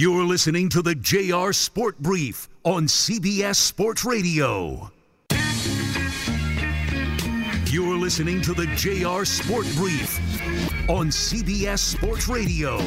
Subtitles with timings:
[0.00, 4.90] You're listening to the JR Sport Brief on CBS Sports Radio.
[7.66, 10.18] You're listening to the JR Sport Brief
[10.88, 12.78] on CBS Sports Radio.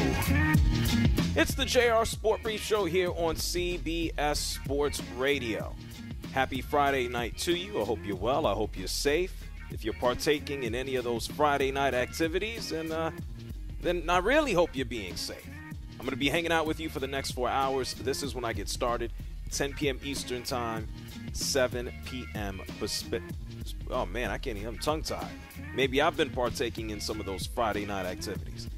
[1.36, 5.72] It's the JR Sport Brief Show here on CBS Sports Radio.
[6.32, 7.80] Happy Friday night to you.
[7.80, 8.44] I hope you're well.
[8.44, 9.32] I hope you're safe.
[9.70, 13.12] If you're partaking in any of those Friday night activities, and uh,
[13.82, 15.48] then I really hope you're being safe.
[16.04, 17.94] I'm going to be hanging out with you for the next four hours.
[17.94, 19.10] This is when I get started
[19.52, 19.98] 10 p.m.
[20.04, 20.86] Eastern Time,
[21.32, 22.60] 7 p.m.
[22.78, 23.22] Pacific
[23.90, 25.32] oh man, I can't even, I'm tongue tied.
[25.74, 28.68] Maybe I've been partaking in some of those Friday night activities.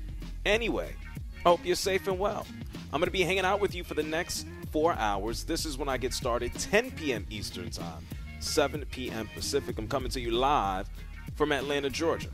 [0.44, 0.94] Anyway,
[1.42, 2.46] hope you're safe and well.
[2.92, 5.42] I'm going to be hanging out with you for the next four hours.
[5.42, 7.26] This is when I get started, 10 p.m.
[7.28, 8.06] Eastern Time,
[8.38, 9.28] 7 p.m.
[9.34, 9.80] Pacific.
[9.80, 10.88] I'm coming to you live
[11.34, 12.28] from Atlanta, Georgia.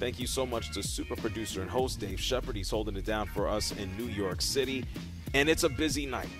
[0.00, 2.56] Thank you so much to super producer and host Dave Shepard.
[2.56, 4.84] He's holding it down for us in New York City.
[5.34, 6.30] And it's a busy night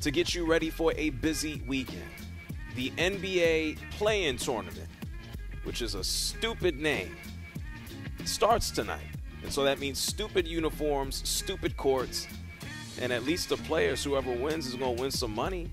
[0.00, 2.02] to get you ready for a busy weekend.
[2.74, 4.88] The NBA play in tournament
[5.64, 7.14] which is a stupid name,
[8.24, 9.06] starts tonight.
[9.42, 12.26] And so that means stupid uniforms, stupid courts,
[13.00, 15.70] and at least the players, whoever wins, is going to win some money.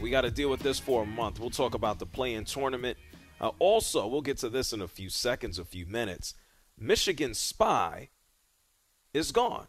[0.00, 1.40] We got to deal with this for a month.
[1.40, 2.96] We'll talk about the play in tournament.
[3.40, 6.34] Uh, also, we'll get to this in a few seconds, a few minutes.
[6.78, 8.10] Michigan Spy
[9.12, 9.66] is gone.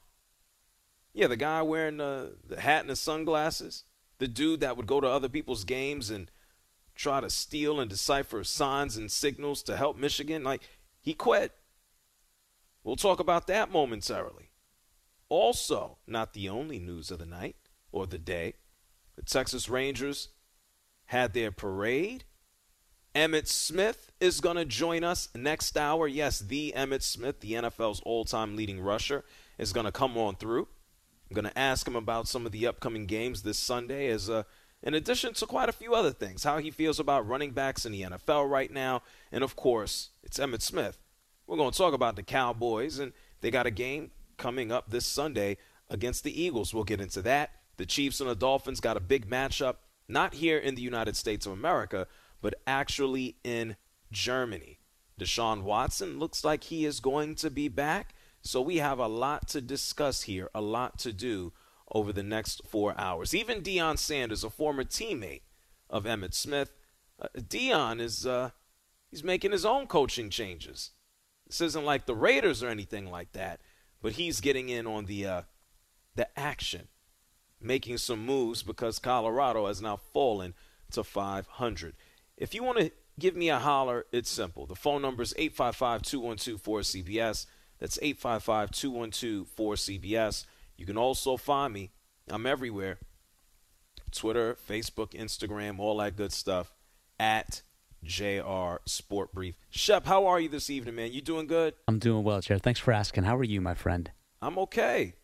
[1.14, 3.86] Yeah, the guy wearing the, the hat and the sunglasses,
[4.20, 6.30] the dude that would go to other people's games and
[6.96, 10.44] try to steal and decipher signs and signals to help Michigan.
[10.44, 10.62] Like,
[11.00, 11.54] he quit.
[12.84, 14.52] We'll talk about that momentarily.
[15.30, 17.56] Also, not the only news of the night
[17.92, 18.54] or the day,
[19.16, 20.30] the Texas Rangers
[21.06, 22.26] had their parade.
[23.18, 26.08] Emmitt Smith is going to join us next hour.
[26.08, 29.26] Yes, the Emmitt Smith, the NFL's all time leading rusher,
[29.58, 30.68] is going to come on through.
[31.28, 34.44] I'm going to ask him about some of the upcoming games this Sunday as uh,
[34.84, 37.92] in addition to quite a few other things, how he feels about running backs in
[37.92, 39.02] the NFL right now.
[39.32, 41.00] And of course, it's Emmitt Smith.
[41.48, 45.08] We're going to talk about the Cowboys, and they got a game coming up this
[45.08, 45.58] Sunday
[45.90, 46.72] against the Eagles.
[46.72, 47.50] We'll get into that.
[47.78, 51.48] The Chiefs and the Dolphins got a big matchup, not here in the United States
[51.48, 52.06] of America,
[52.42, 53.76] but actually in
[54.12, 54.80] Germany.
[55.20, 58.14] Deshaun Watson looks like he is going to be back.
[58.42, 61.54] So we have a lot to discuss here, a lot to do
[61.92, 63.34] over the next four hours.
[63.34, 65.42] Even Deion Sanders, a former teammate
[65.90, 66.74] of Emmitt Smith,
[67.20, 68.52] uh, Deion is uh,
[69.10, 70.92] he's making his own coaching changes.
[71.48, 73.62] This isn't like the Raiders or anything like that,
[74.02, 75.42] but he's getting in on the uh,
[76.16, 76.90] the action,
[77.60, 80.54] making some moves because Colorado has now fallen
[80.92, 81.96] to 500.
[82.38, 84.66] If you want to give me a holler, it's simple.
[84.66, 87.46] The phone number is 855 212 4CBS.
[87.80, 90.46] That's 855 212 4CBS.
[90.78, 91.92] You can also find me.
[92.30, 93.00] I'm everywhere
[94.12, 96.74] Twitter, Facebook, Instagram, all that good stuff
[97.20, 97.62] at
[98.04, 99.56] JR Sport Brief.
[99.70, 101.12] Shep, how are you this evening, man?
[101.12, 101.74] You doing good?
[101.88, 102.60] I'm doing well, Chair.
[102.60, 103.24] Thanks for asking.
[103.24, 104.12] How are you, my friend?
[104.42, 105.16] I'm okay.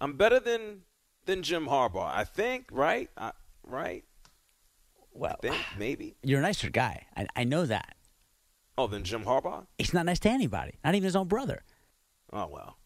[0.00, 0.82] I'm better than
[1.24, 2.66] than Jim Harbaugh, I think.
[2.70, 3.10] Right?
[3.16, 3.32] I,
[3.64, 4.04] right?
[5.14, 6.16] Well, think, maybe.
[6.22, 7.06] You're a nicer guy.
[7.16, 7.96] I, I know that.
[8.78, 9.66] Oh, than Jim Harbaugh?
[9.78, 11.62] He's not nice to anybody, not even his own brother.
[12.32, 12.78] Oh well.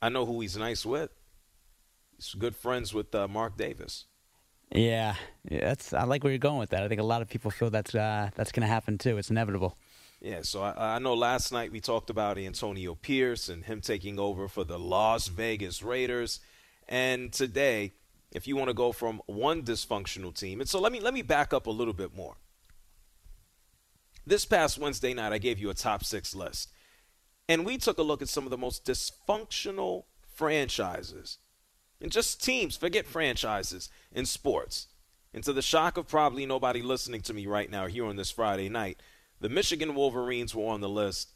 [0.00, 1.10] I know who he's nice with.
[2.16, 4.06] He's good friends with uh, Mark Davis.
[4.74, 5.16] Yeah,
[5.48, 5.92] yeah, that's.
[5.92, 6.82] I like where you're going with that.
[6.82, 9.18] I think a lot of people feel that's uh, that's going to happen too.
[9.18, 9.76] It's inevitable.
[10.20, 14.20] Yeah, so I, I, know last night we talked about Antonio Pierce and him taking
[14.20, 16.40] over for the Las Vegas Raiders,
[16.88, 17.92] and today,
[18.32, 21.22] if you want to go from one dysfunctional team, and so let me let me
[21.22, 22.36] back up a little bit more.
[24.26, 26.70] This past Wednesday night, I gave you a top six list.
[27.48, 31.38] And we took a look at some of the most dysfunctional franchises
[32.00, 34.88] and just teams, forget franchises in sports.
[35.32, 38.30] And to the shock of probably nobody listening to me right now here on this
[38.30, 39.00] Friday night,
[39.40, 41.32] the Michigan Wolverines were on the list,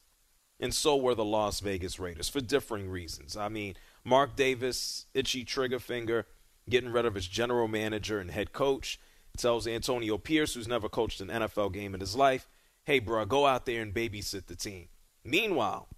[0.61, 3.37] and so were the Las Vegas Raiders for differing reasons.
[3.37, 6.27] I mean, Mark Davis, itchy trigger finger,
[6.69, 8.99] getting rid of his general manager and head coach,
[9.37, 12.49] tells Antonio Pierce, who's never coached an NFL game in his life,
[12.85, 14.89] hey, bro, go out there and babysit the team.
[15.25, 15.89] Meanwhile,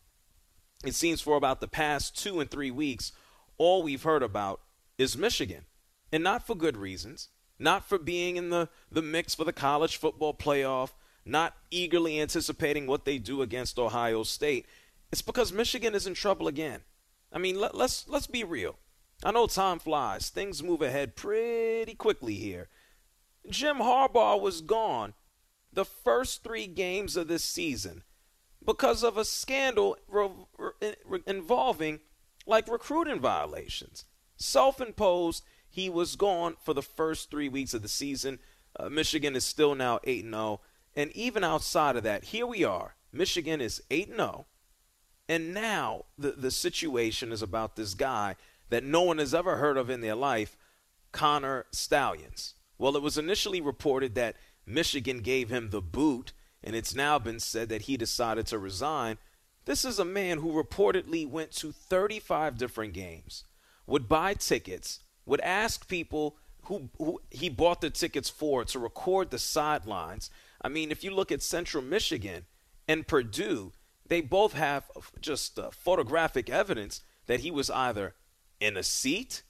[0.84, 3.12] it seems for about the past two and three weeks,
[3.56, 4.60] all we've heard about
[4.96, 5.64] is Michigan.
[6.10, 7.28] And not for good reasons,
[7.58, 10.90] not for being in the, the mix for the college football playoff,
[11.24, 14.66] not eagerly anticipating what they do against Ohio State.
[15.12, 16.80] It's because Michigan is in trouble again.
[17.32, 18.76] I mean, let, let's let's be real.
[19.24, 20.30] I know time flies.
[20.30, 22.68] Things move ahead pretty quickly here.
[23.50, 25.14] Jim Harbaugh was gone
[25.72, 28.02] the first three games of this season
[28.64, 30.30] because of a scandal re-
[31.04, 32.00] re- involving
[32.46, 34.04] like recruiting violations.
[34.36, 38.38] Self imposed, he was gone for the first three weeks of the season.
[38.78, 40.60] Uh, Michigan is still now 8 0.
[40.94, 42.94] And even outside of that, here we are.
[43.12, 44.46] Michigan is 8 0.
[45.28, 48.36] And now the, the situation is about this guy
[48.70, 50.56] that no one has ever heard of in their life,
[51.12, 52.54] Connor Stalions.
[52.78, 54.36] Well, it was initially reported that
[54.66, 56.32] Michigan gave him the boot,
[56.62, 59.18] and it's now been said that he decided to resign.
[59.64, 63.44] This is a man who reportedly went to 35 different games,
[63.86, 69.30] would buy tickets, would ask people who, who he bought the tickets for to record
[69.30, 70.30] the sidelines.
[70.60, 72.44] I mean, if you look at Central Michigan
[72.86, 73.72] and Purdue,
[74.06, 74.84] they both have
[75.20, 78.14] just uh, photographic evidence that he was either
[78.60, 79.42] in a seat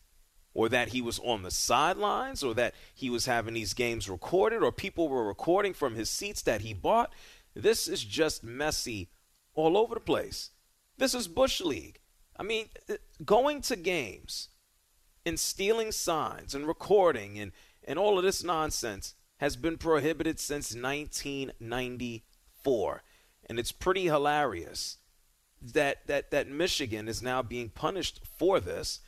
[0.54, 4.62] or that he was on the sidelines or that he was having these games recorded
[4.62, 7.12] or people were recording from his seats that he bought.
[7.54, 9.08] This is just messy
[9.54, 10.50] all over the place.
[10.96, 12.00] This is Bush League.
[12.36, 12.94] I mean, uh,
[13.24, 14.48] going to games
[15.24, 17.52] and stealing signs and recording and,
[17.84, 23.02] and all of this nonsense has been prohibited since 1994.
[23.46, 24.97] And it's pretty hilarious
[25.60, 29.00] that, that, that Michigan is now being punished for this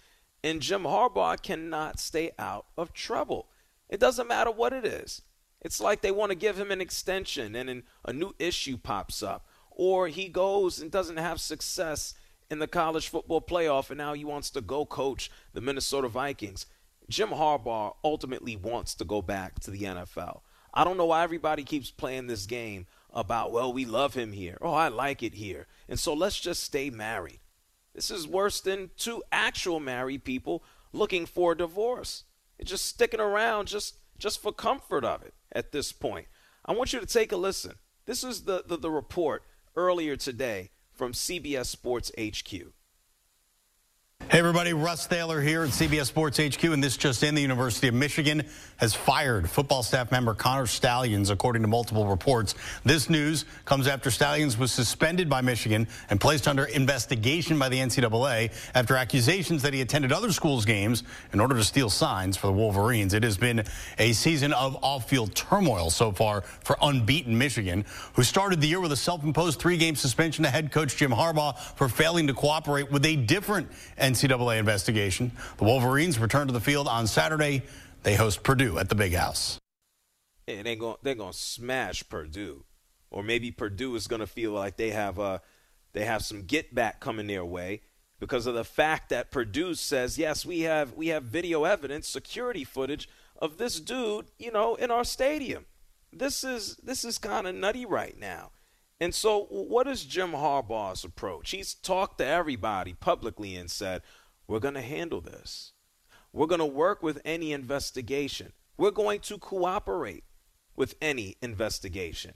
[0.43, 3.49] and Jim Harbaugh cannot stay out of trouble.
[3.89, 5.23] It doesn't matter what it is.
[5.61, 9.23] It's like they want to give him an extension and an, a new issue pops
[9.23, 9.47] up.
[9.71, 12.15] Or he goes and doesn't have success
[12.51, 16.67] in the college football playoff and now he wants to go coach the Minnesota Vikings.
[17.09, 20.41] Jim Harbaugh ultimately wants to go back to the NFL.
[20.73, 24.59] I don't know why everybody keeps playing this game about, well, we love him here.
[24.61, 25.67] Oh, I like it here.
[25.89, 27.41] And so let's just stay married.
[27.95, 30.63] This is worse than two actual married people
[30.93, 32.25] looking for a divorce.
[32.59, 36.27] It's just sticking around just just for comfort of it at this point.
[36.65, 37.77] I want you to take a listen.
[38.05, 39.43] This is the, the, the report
[39.75, 42.73] earlier today from CBS Sports HQ.
[44.31, 47.89] Hey everybody, Russ Thaler here at CBS Sports HQ, and this just in, the University
[47.89, 48.45] of Michigan
[48.77, 52.55] has fired football staff member Connor Stalions, according to multiple reports.
[52.85, 57.79] This news comes after Stalions was suspended by Michigan and placed under investigation by the
[57.79, 62.47] NCAA after accusations that he attended other schools' games in order to steal signs for
[62.47, 63.15] the Wolverines.
[63.15, 63.65] It has been
[63.99, 68.93] a season of off-field turmoil so far for unbeaten Michigan, who started the year with
[68.93, 73.17] a self-imposed three-game suspension to head coach Jim Harbaugh for failing to cooperate with a
[73.17, 73.69] different
[73.99, 75.33] NCAA investigation.
[75.59, 77.63] The Wolverines return to the field on Saturday.
[78.03, 79.59] They host Purdue at the Big House.
[80.49, 82.65] And they're going they're going to smash Purdue,
[83.11, 85.39] or maybe Purdue is going to feel like they have a uh,
[85.93, 87.83] they have some get back coming their way
[88.19, 92.65] because of the fact that Purdue says yes we have we have video evidence, security
[92.65, 95.67] footage of this dude, you know, in our stadium.
[96.13, 98.51] This is this is kind of nutty right now.
[99.01, 101.51] And so, what is Jim Harbaugh's approach?
[101.51, 104.03] He's talked to everybody publicly and said,
[104.51, 105.75] We're going to handle this.
[106.33, 108.53] We're going to work with any investigation.
[108.77, 110.25] We're going to cooperate
[110.75, 112.35] with any investigation.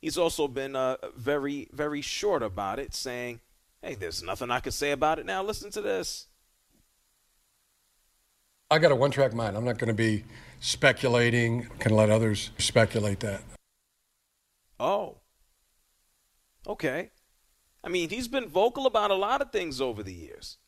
[0.00, 3.40] He's also been uh, very, very short about it, saying,
[3.82, 5.42] Hey, there's nothing I can say about it now.
[5.42, 6.28] Listen to this.
[8.70, 9.56] I got a one track mind.
[9.56, 10.24] I'm not going to be
[10.60, 13.42] speculating, can let others speculate that.
[14.78, 15.16] Oh.
[16.68, 17.10] Okay.
[17.82, 20.58] I mean, he's been vocal about a lot of things over the years.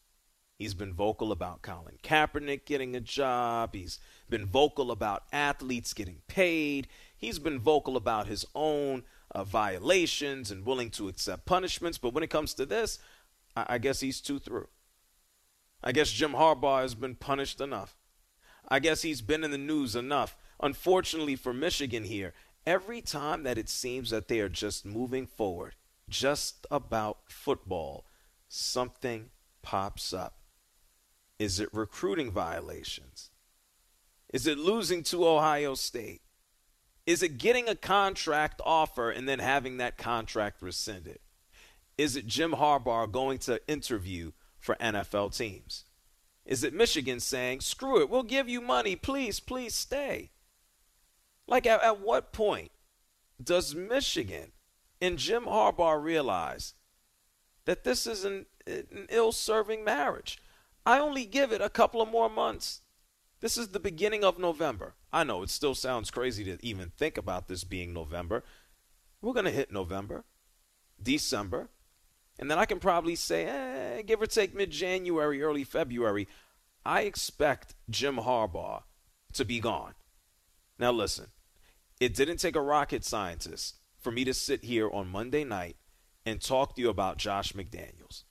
[0.65, 3.75] He's been vocal about Colin Kaepernick getting a job.
[3.75, 3.99] He's
[4.31, 6.89] been vocal about athletes getting paid.
[7.15, 9.03] He's been vocal about his own
[9.35, 11.99] uh, violations and willing to accept punishments.
[11.99, 12.99] But when it comes to this,
[13.55, 14.69] I, I guess he's too through.
[15.83, 17.95] I guess Jim Harbaugh has been punished enough.
[18.67, 20.35] I guess he's been in the news enough.
[20.63, 22.33] Unfortunately for Michigan here,
[22.67, 25.75] every time that it seems that they are just moving forward,
[26.09, 28.07] just about football,
[28.49, 29.29] something
[29.61, 30.39] pops up.
[31.39, 33.31] Is it recruiting violations?
[34.33, 36.23] Is it losing to Ohio State?
[37.07, 41.19] Is it getting a contract offer and then having that contract rescinded?
[41.99, 45.85] Is it Jim Harbaugh going to interview for NFL teams?
[46.45, 50.31] Is it Michigan saying, screw it, we'll give you money, please, please stay?
[51.47, 52.71] Like, at, at what point
[53.43, 54.53] does Michigan
[55.01, 56.75] and Jim Harbaugh realize
[57.67, 60.39] that this is an, an ill serving marriage?
[60.87, 62.83] I only give it a couple of more months.
[63.41, 64.95] This is the beginning of November.
[65.13, 68.45] I know it still sounds crazy to even think about this being November.
[69.21, 70.25] We're going to hit November,
[71.03, 71.69] December,
[72.39, 76.27] and then I can probably say, eh, give or take mid January, early February,
[76.85, 78.83] I expect Jim Harbaugh
[79.33, 79.95] to be gone.
[80.79, 81.29] Now, listen,
[82.01, 85.77] it didn't take a rocket scientist for me to sit here on Monday night
[86.27, 88.25] and talk to you about Josh McDaniels.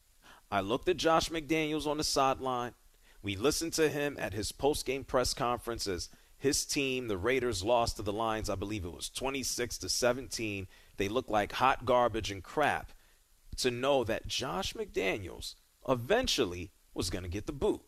[0.53, 2.73] I looked at Josh McDaniels on the sideline.
[3.23, 7.95] We listened to him at his post-game press conference as his team, the Raiders, lost
[7.95, 8.51] to the Lions.
[8.51, 10.67] I believe it was 26 to 17.
[10.97, 12.91] They looked like hot garbage and crap.
[13.57, 15.55] To know that Josh McDaniels
[15.89, 17.81] eventually was going to get the boot.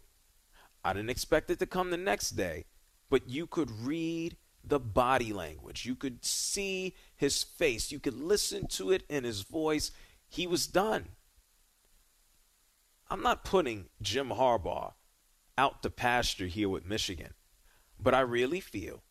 [0.84, 2.66] I didn't expect it to come the next day,
[3.12, 5.86] but you could read the body language.
[5.86, 7.92] You could see his face.
[7.92, 9.92] You could listen to it in his voice.
[10.28, 11.10] He was done.
[13.10, 14.94] I'm not putting Jim Harbaugh
[15.58, 17.34] out to pasture here with Michigan,
[18.00, 19.04] but I really feel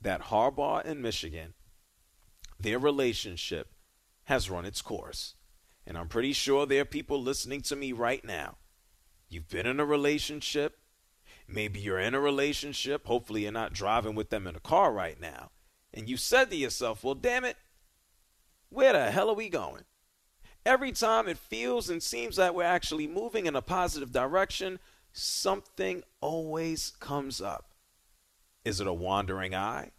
[0.00, 1.54] that Harbaugh and Michigan,
[2.58, 3.68] their relationship
[4.24, 5.34] has run its course.
[5.86, 8.56] And I'm pretty sure there are people listening to me right now.
[9.28, 10.78] You've been in a relationship.
[11.48, 13.06] Maybe you're in a relationship.
[13.06, 15.50] Hopefully, you're not driving with them in a car right now.
[15.92, 17.56] And you said to yourself, well, damn it,
[18.68, 19.82] where the hell are we going?
[20.64, 24.78] Every time it feels and seems that we're actually moving in a positive direction,
[25.12, 27.72] something always comes up.
[28.64, 29.90] Is it a wandering eye?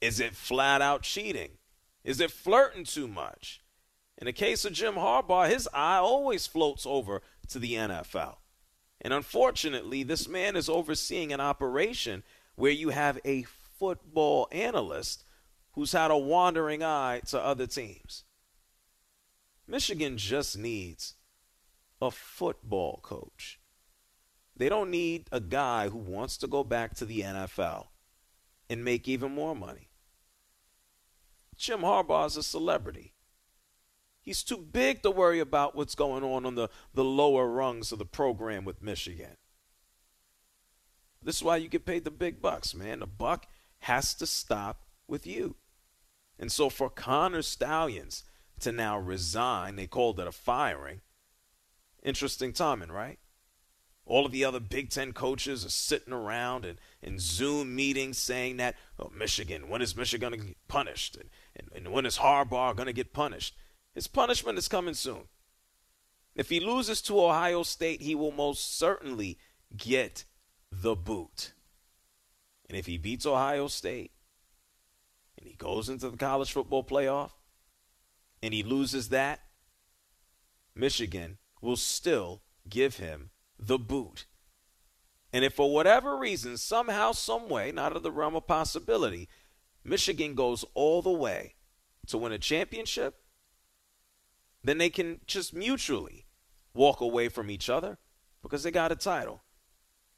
[0.00, 1.50] Is it flat out cheating?
[2.04, 3.60] Is it flirting too much?
[4.18, 8.36] In the case of Jim Harbaugh, his eye always floats over to the NFL.
[9.00, 12.22] And unfortunately, this man is overseeing an operation
[12.54, 15.24] where you have a football analyst
[15.72, 18.24] who's had a wandering eye to other teams.
[19.72, 21.14] Michigan just needs
[21.98, 23.58] a football coach.
[24.54, 27.86] They don't need a guy who wants to go back to the NFL
[28.68, 29.88] and make even more money.
[31.56, 33.14] Jim Harbaugh is a celebrity.
[34.20, 37.98] He's too big to worry about what's going on on the, the lower rungs of
[37.98, 39.38] the program with Michigan.
[41.22, 42.98] This is why you get paid the big bucks, man.
[42.98, 43.46] The buck
[43.78, 45.56] has to stop with you.
[46.38, 48.24] And so for Connor Stalions
[48.62, 49.76] to now resign.
[49.76, 51.00] They called it a firing.
[52.02, 53.18] Interesting timing, right?
[54.04, 58.56] All of the other Big Ten coaches are sitting around and in Zoom meetings saying
[58.56, 61.16] that, oh, Michigan, when is Michigan going to get punished?
[61.16, 63.54] And, and, and when is Harbaugh going to get punished?
[63.94, 65.24] His punishment is coming soon.
[66.34, 69.38] If he loses to Ohio State, he will most certainly
[69.76, 70.24] get
[70.70, 71.52] the boot.
[72.68, 74.12] And if he beats Ohio State
[75.38, 77.32] and he goes into the college football playoff,
[78.42, 79.40] and he loses that,
[80.74, 84.26] Michigan will still give him the boot.
[85.32, 89.28] And if for whatever reason, somehow, some way, not of the realm of possibility,
[89.84, 91.54] Michigan goes all the way
[92.08, 93.22] to win a championship,
[94.62, 96.26] then they can just mutually
[96.74, 97.98] walk away from each other
[98.42, 99.42] because they got a title.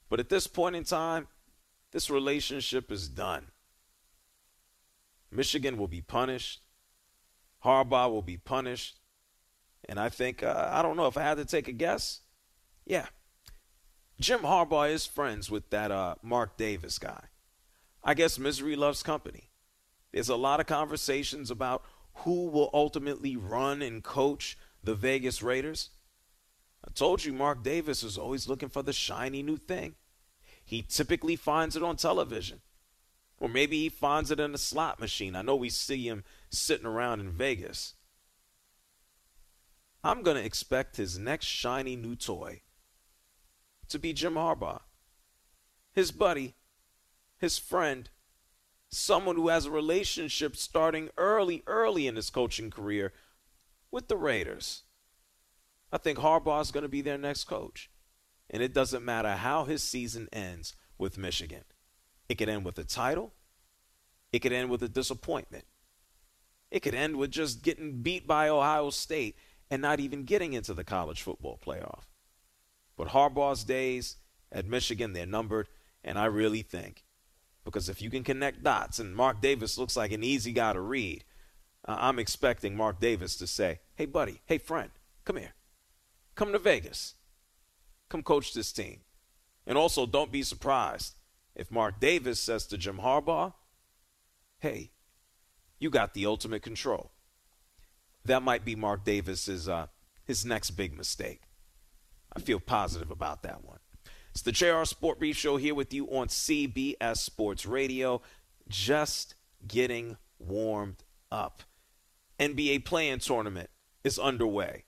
[0.09, 1.29] But at this point in time,
[1.93, 3.47] this relationship is done.
[5.31, 6.64] Michigan will be punished.
[7.65, 9.01] Harbaugh will be punished.
[9.89, 12.21] And I think, uh, I don't know if I had to take a guess.
[12.87, 13.07] Yeah.
[14.21, 17.25] Jim Harbaugh is friends with that uh, Mark Davis guy.
[18.03, 19.51] I guess misery loves company.
[20.13, 21.85] There's a lot of conversations about
[22.19, 25.91] who will ultimately run and coach the Vegas Raiders.
[26.87, 29.97] I told you Mark Davis is always looking for the shiny new thing.
[30.65, 32.61] He typically finds it on television.
[33.45, 35.37] Or maybe he finds it in a slot machine.
[35.37, 37.93] I know we see him sitting around in Vegas.
[40.03, 42.63] I'm going to expect his next shiny new toy
[43.91, 44.81] to be Jim Harbaugh.
[45.93, 46.55] His buddy,
[47.37, 48.09] his friend,
[48.89, 53.13] someone who has a relationship starting early, early in his coaching career
[53.91, 54.85] with the Raiders.
[55.93, 57.91] I think Harbaugh is going to be their next coach.
[58.49, 61.65] And it doesn't matter how his season ends with Michigan.
[62.35, 63.33] It could end with a title.
[64.33, 65.67] It could end with a disappointment.
[66.69, 69.37] It could end with just getting beat by Ohio State
[69.71, 72.07] and not even getting into the college football playoff.
[72.97, 74.17] But Harbaugh's days
[74.51, 75.13] at Michigan.
[75.13, 75.69] They're numbered,
[76.03, 77.05] and I really think
[77.65, 80.81] because if you can connect dots, and Mark Davis looks like an easy guy to
[80.81, 81.23] read,
[81.87, 84.91] uh, I'm expecting Mark Davis to say, "Hey, buddy, hey, friend,
[85.25, 85.55] come here,
[86.35, 87.15] come to Vegas,
[88.09, 89.03] come coach this team,"
[89.65, 91.15] and also don't be surprised
[91.55, 93.55] if Mark Davis says to Jim Harbaugh,
[94.59, 94.93] "Hey,
[95.79, 97.13] you got the ultimate control."
[98.25, 99.89] That might be Mark Davis's uh,
[100.25, 101.43] his next big mistake.
[102.35, 103.79] I feel positive about that one.
[104.31, 108.21] It's the JR Sport Brief Show here with you on CBS Sports Radio.
[108.69, 111.63] Just getting warmed up.
[112.41, 113.71] NBA playing tournament
[114.03, 114.85] is underway.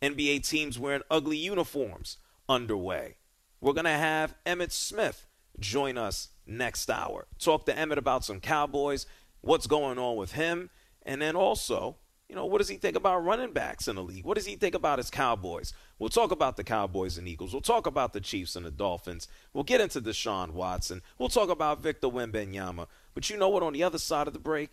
[0.00, 2.16] NBA teams wearing ugly uniforms
[2.48, 3.16] underway.
[3.60, 5.26] We're going to have Emmitt Smith
[5.60, 7.26] join us next hour.
[7.38, 9.06] Talk to Emmitt about some Cowboys,
[9.40, 10.70] what's going on with him,
[11.04, 11.96] and then also
[12.28, 14.24] you know, what does he think about running backs in the league?
[14.24, 15.72] What does he think about his Cowboys?
[15.98, 17.52] We'll talk about the Cowboys and Eagles.
[17.54, 19.28] We'll talk about the Chiefs and the Dolphins.
[19.54, 21.00] We'll get into Deshaun Watson.
[21.18, 22.86] We'll talk about Victor Wembanyama.
[23.14, 23.62] But you know what?
[23.62, 24.68] On the other side of the break,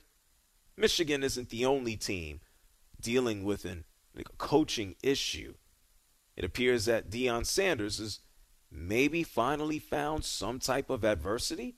[0.75, 2.42] Michigan isn't the only team
[3.00, 3.86] dealing with an,
[4.18, 5.54] a coaching issue.
[6.36, 8.20] It appears that Deion Sanders has
[8.72, 11.75] maybe finally found some type of adversity,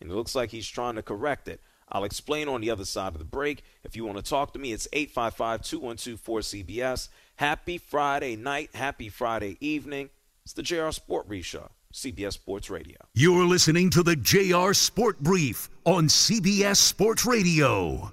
[0.00, 1.60] and it looks like he's trying to correct it.
[1.88, 3.62] I'll explain on the other side of the break.
[3.84, 7.08] If you want to talk to me, it's 855 212 4CBS.
[7.36, 8.70] Happy Friday night.
[8.74, 10.10] Happy Friday evening.
[10.44, 12.96] It's the JR Sport Brief Show, CBS Sports Radio.
[13.14, 18.12] You're listening to the JR Sport Brief on CBS Sports Radio.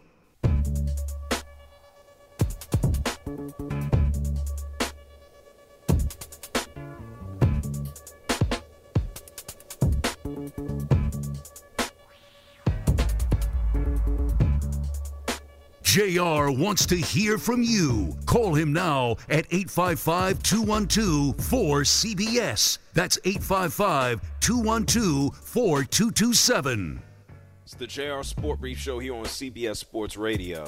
[15.92, 18.16] JR wants to hear from you.
[18.26, 22.78] Call him now at 855 212 4CBS.
[22.94, 27.02] That's 855 212 4227.
[27.66, 30.66] It's the JR Sport Brief Show here on CBS Sports Radio.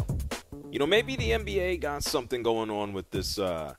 [0.69, 3.75] You know, maybe the NBA got something going on with this uh,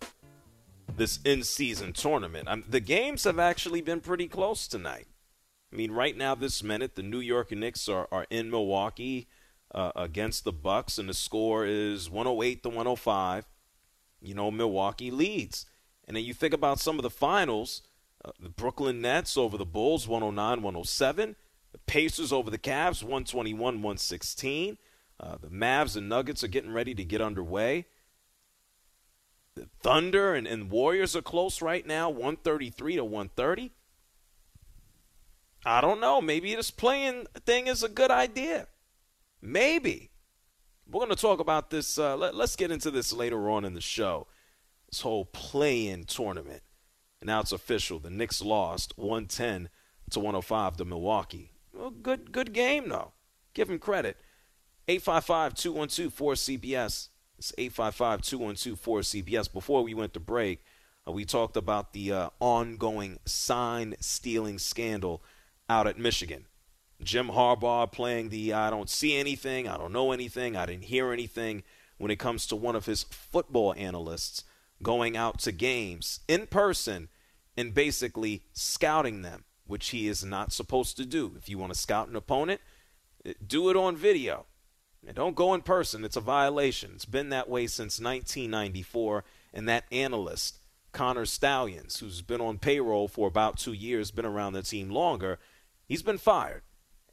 [0.97, 2.49] this in-season tournament.
[2.49, 5.09] Um, the games have actually been pretty close tonight.
[5.71, 9.29] I mean, right now, this minute, the New York Knicks are, are in Milwaukee
[9.75, 13.47] uh, against the Bucks, and the score is 108 to 105.
[14.23, 15.67] You know, Milwaukee leads.
[16.07, 17.83] And then you think about some of the finals
[18.25, 21.37] uh, the Brooklyn Nets over the Bulls, 109 107.
[21.73, 24.79] The Pacers over the Cavs, 121 116.
[25.21, 27.87] Uh, the Mavs and Nuggets are getting ready to get underway.
[29.57, 33.73] The Thunder and, and Warriors are close right now, 133 to 130.
[35.67, 36.21] I don't know.
[36.21, 38.69] Maybe this playing thing is a good idea.
[39.45, 40.11] Maybe.
[40.91, 41.99] We're going to talk about this.
[41.99, 44.27] Uh, let, us get into this later on in the show.
[44.91, 46.63] This whole play in tournament.
[47.21, 47.99] And now it's official.
[47.99, 49.69] The Knicks lost 110
[50.11, 51.53] to 105 to Milwaukee.
[51.75, 53.13] Well, good, good game, though.
[53.53, 54.17] Give them credit.
[54.89, 57.09] 855 212 4CBS.
[57.39, 59.53] It's 855 212 4CBS.
[59.53, 60.65] Before we went to break,
[61.07, 65.23] uh, we talked about the uh, ongoing sign stealing scandal
[65.69, 66.47] out at Michigan.
[67.03, 71.13] Jim Harbaugh playing the I don't see anything, I don't know anything, I didn't hear
[71.13, 71.63] anything
[71.99, 74.45] when it comes to one of his football analysts
[74.83, 77.09] going out to games in person
[77.57, 81.35] and basically scouting them, which he is not supposed to do.
[81.37, 82.61] If you want to scout an opponent,
[83.25, 84.47] eh, do it on video.
[85.07, 86.05] And don't go in person.
[86.05, 86.93] It's a violation.
[86.95, 89.25] It's been that way since 1994.
[89.53, 90.59] And that analyst,
[90.93, 95.39] Connor Stalions, who's been on payroll for about two years, been around the team longer,
[95.87, 96.63] he's been fired.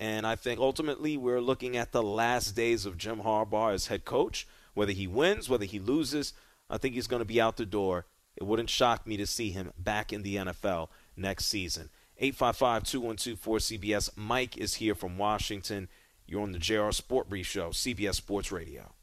[0.02, 4.04] And I think ultimately we're looking at the last days of Jim Harbaugh as head
[4.04, 4.48] coach.
[4.74, 6.34] Whether he wins, whether he loses,
[6.72, 8.08] I think he's going to be out the door.
[8.36, 11.92] It wouldn't shock me to see him back in the NFL next season.
[12.18, 14.10] 855 212 4CBS.
[14.18, 15.88] Mike is here from Washington.
[16.26, 18.94] You're on the JR Sport Brief Show, CBS Sports Radio.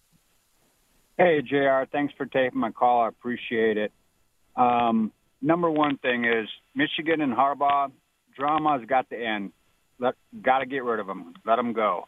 [1.17, 1.85] Hey, JR.
[1.93, 3.03] Thanks for taking my call.
[3.03, 3.93] I appreciate it.
[4.57, 7.93] Um, number one thing is Michigan and Harbaugh,
[8.37, 9.53] drama's got to end.
[9.99, 11.35] Let got to get rid of them.
[11.45, 12.07] Let them go.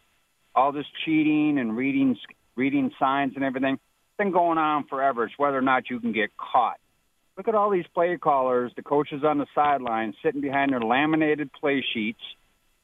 [0.54, 2.16] All this cheating and reading
[2.56, 3.78] reading signs and everything
[4.18, 5.24] been going on forever.
[5.24, 6.78] It's whether or not you can get caught.
[7.36, 11.50] Look at all these play callers, the coaches on the sideline sitting behind their laminated
[11.52, 12.20] play sheets,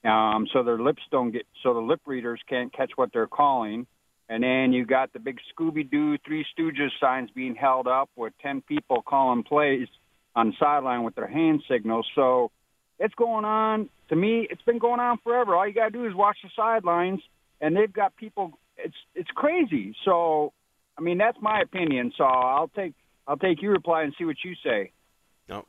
[0.03, 3.87] um, so their lips don't get, so the lip readers can't catch what they're calling.
[4.31, 8.33] And then you got the big Scooby Doo Three Stooges signs being held up with
[8.41, 9.89] ten people calling plays
[10.35, 12.07] on the sideline with their hand signals.
[12.15, 12.51] So
[12.99, 13.91] it's going on.
[14.09, 15.57] To me, it's been going on forever.
[15.57, 17.21] All you got to do is watch the sidelines,
[17.61, 18.59] and they've got people.
[18.77, 19.97] It's it's crazy.
[20.05, 20.53] So,
[20.97, 22.13] I mean, that's my opinion.
[22.17, 22.95] So I'll take
[23.27, 24.93] I'll take your reply and see what you say.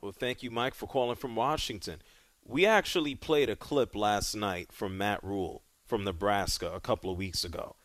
[0.00, 2.02] well, thank you, Mike, for calling from Washington.
[2.44, 7.16] We actually played a clip last night from Matt Rhule from Nebraska a couple of
[7.16, 7.76] weeks ago.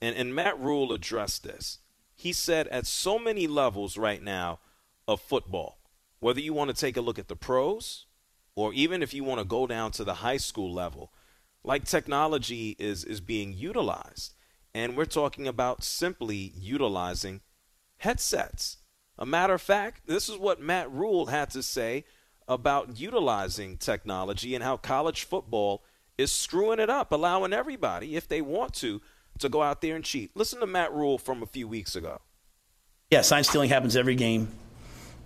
[0.00, 1.78] And, and Matt Rhule addressed this.
[2.14, 4.58] He said at so many levels right now
[5.06, 5.78] of football,
[6.20, 8.06] whether you want to take a look at the pros
[8.54, 11.12] or even if you want to go down to the high school level,
[11.64, 14.34] like technology is, is being utilized.
[14.74, 17.40] And we're talking about simply utilizing
[17.98, 18.78] headsets.
[19.18, 22.04] A matter of fact, this is what Matt Rhule had to say
[22.48, 25.84] about utilizing technology and how college football
[26.18, 29.00] is screwing it up, allowing everybody, if they want to,
[29.38, 30.30] to go out there and cheat.
[30.34, 32.20] Listen to Matt Rhule from a few weeks ago.
[33.10, 34.48] Yeah, sign stealing happens every game.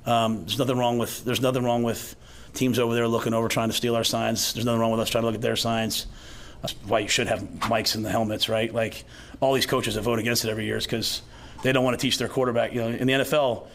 [0.04, 2.14] Um, there's nothing wrong with there's nothing wrong with
[2.56, 4.52] teams over there looking over trying to steal our signs.
[4.54, 6.06] There's nothing wrong with us trying to look at their signs.
[6.62, 8.72] That's why you should have mics in the helmets, right?
[8.72, 9.04] Like
[9.40, 11.22] all these coaches that vote against it every year is because
[11.62, 12.72] they don't want to teach their quarterback.
[12.72, 13.66] You know, in the NFL,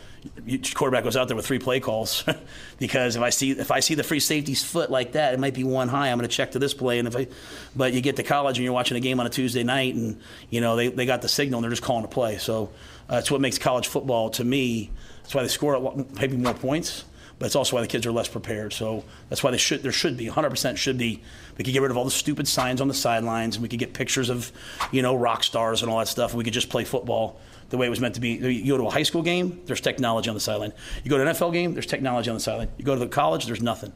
[0.76, 2.24] quarterback goes out there with three play calls
[2.80, 5.54] because if I see if I see the free safety's foot like that, it might
[5.54, 6.10] be one high.
[6.10, 7.28] I'm going to check to this play, and if I,
[7.76, 10.20] but you get to college and you're watching a game on a Tuesday night, and
[10.50, 12.38] you know they, they got the signal and they're just calling a play.
[12.38, 12.72] So
[13.10, 14.92] uh, that's what makes college football to me.
[15.24, 17.04] That's why they score maybe more points,
[17.42, 18.72] but it's also why the kids are less prepared.
[18.72, 21.24] So that's why they should there should be 100% should be.
[21.58, 23.80] We could get rid of all the stupid signs on the sidelines, and we could
[23.80, 24.52] get pictures of
[24.92, 26.36] you know rock stars and all that stuff.
[26.36, 28.34] We could just play football the way it was meant to be.
[28.34, 30.72] You go to a high school game, there's technology on the sideline.
[31.04, 32.70] You go to an NFL game, there's technology on the sideline.
[32.78, 33.92] You go to the college, there's nothing.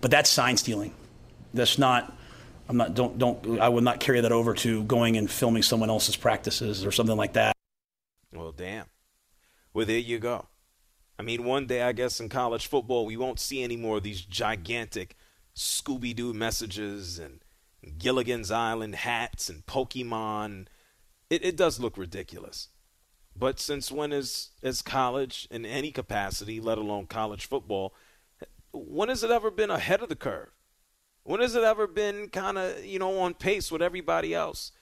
[0.00, 0.92] But that's sign stealing.
[1.54, 2.18] That's not.
[2.68, 2.94] I'm not.
[2.94, 3.60] Don't don't.
[3.60, 7.16] I would not carry that over to going and filming someone else's practices or something
[7.16, 7.54] like that.
[8.34, 8.86] Well, damn.
[9.72, 10.46] Well, there you go.
[11.18, 14.02] I mean, one day I guess in college football we won't see any more of
[14.02, 15.16] these gigantic
[15.54, 17.40] Scooby Doo messages and
[17.98, 20.66] Gilligan's Island hats and Pokemon.
[21.30, 22.68] It, it does look ridiculous.
[23.34, 27.94] But since when is is college in any capacity, let alone college football,
[28.72, 30.50] when has it ever been ahead of the curve?
[31.22, 34.72] When has it ever been kind of, you know, on pace with everybody else?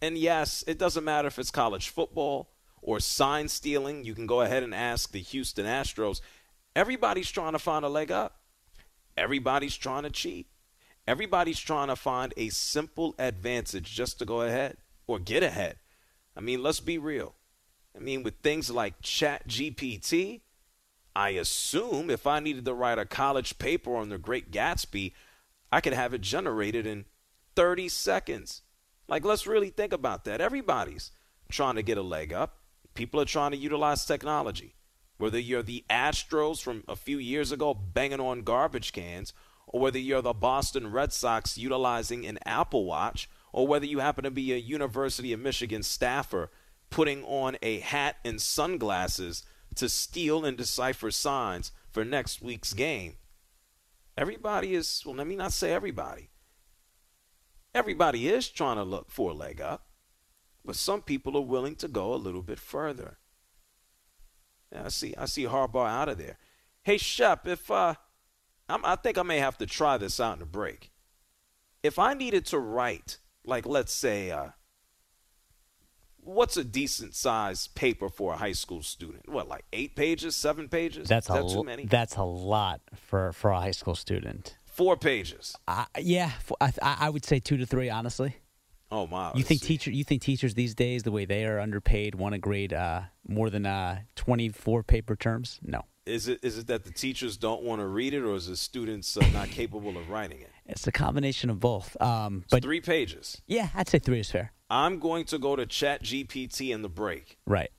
[0.00, 2.51] And yes, it doesn't matter if it's college football
[2.82, 4.04] or sign stealing.
[4.04, 6.20] You can go ahead and ask the Houston Astros.
[6.76, 8.40] Everybody's trying to find a leg up.
[9.16, 10.48] Everybody's trying to cheat.
[11.06, 15.76] Everybody's trying to find a simple advantage just to go ahead or get ahead.
[16.36, 17.34] I mean, let's be real.
[17.96, 20.40] I mean, with things like Chat GPT,
[21.14, 25.12] I assume if I needed to write a college paper on the Great Gatsby,
[25.70, 27.04] I could have it generated in
[27.54, 28.62] 30 seconds.
[29.08, 30.40] Like, let's really think about that.
[30.40, 31.10] Everybody's
[31.50, 32.61] trying to get a leg up.
[32.94, 34.74] People are trying to utilize technology.
[35.18, 39.32] Whether you're the Astros from a few years ago banging on garbage cans,
[39.66, 44.24] or whether you're the Boston Red Sox utilizing an Apple Watch, or whether you happen
[44.24, 46.50] to be a University of Michigan staffer
[46.90, 53.16] putting on a hat and sunglasses to steal and decipher signs for next week's game.
[54.16, 56.28] Everybody is, well, let me not say everybody.
[57.74, 59.86] Everybody is trying to look for a leg up,
[60.64, 63.18] but some people are willing to go a little bit further.
[64.72, 65.14] Yeah, I see.
[65.16, 66.38] I see Harbaugh out of there.
[66.82, 67.94] Hey, Shep, if uh,
[68.68, 70.90] I'm, I think I may have to try this out in a break.
[71.82, 74.50] If I needed to write, like, let's say, uh,
[76.16, 79.28] what's a decent size paper for a high school student?
[79.28, 81.08] What, like eight pages, seven pages?
[81.08, 81.86] That's Is a too many.
[81.86, 84.56] That's a lot for for a high school student.
[84.64, 85.54] Four pages.
[85.68, 88.36] Uh, yeah, I, I would say two to three, honestly.
[88.92, 89.32] Oh my!
[89.34, 89.90] You think teacher?
[89.90, 93.48] You think teachers these days, the way they are underpaid, want to grade uh, more
[93.48, 95.58] than uh, twenty four paper terms?
[95.62, 95.82] No.
[96.04, 98.56] Is it is it that the teachers don't want to read it, or is the
[98.56, 100.50] students uh, not capable of writing it?
[100.66, 101.96] It's a combination of both.
[102.02, 103.40] Um, It's but three pages.
[103.46, 104.52] yeah, I'd say three is fair.
[104.68, 107.70] I'm going to go to Chat GPT in the break, Right.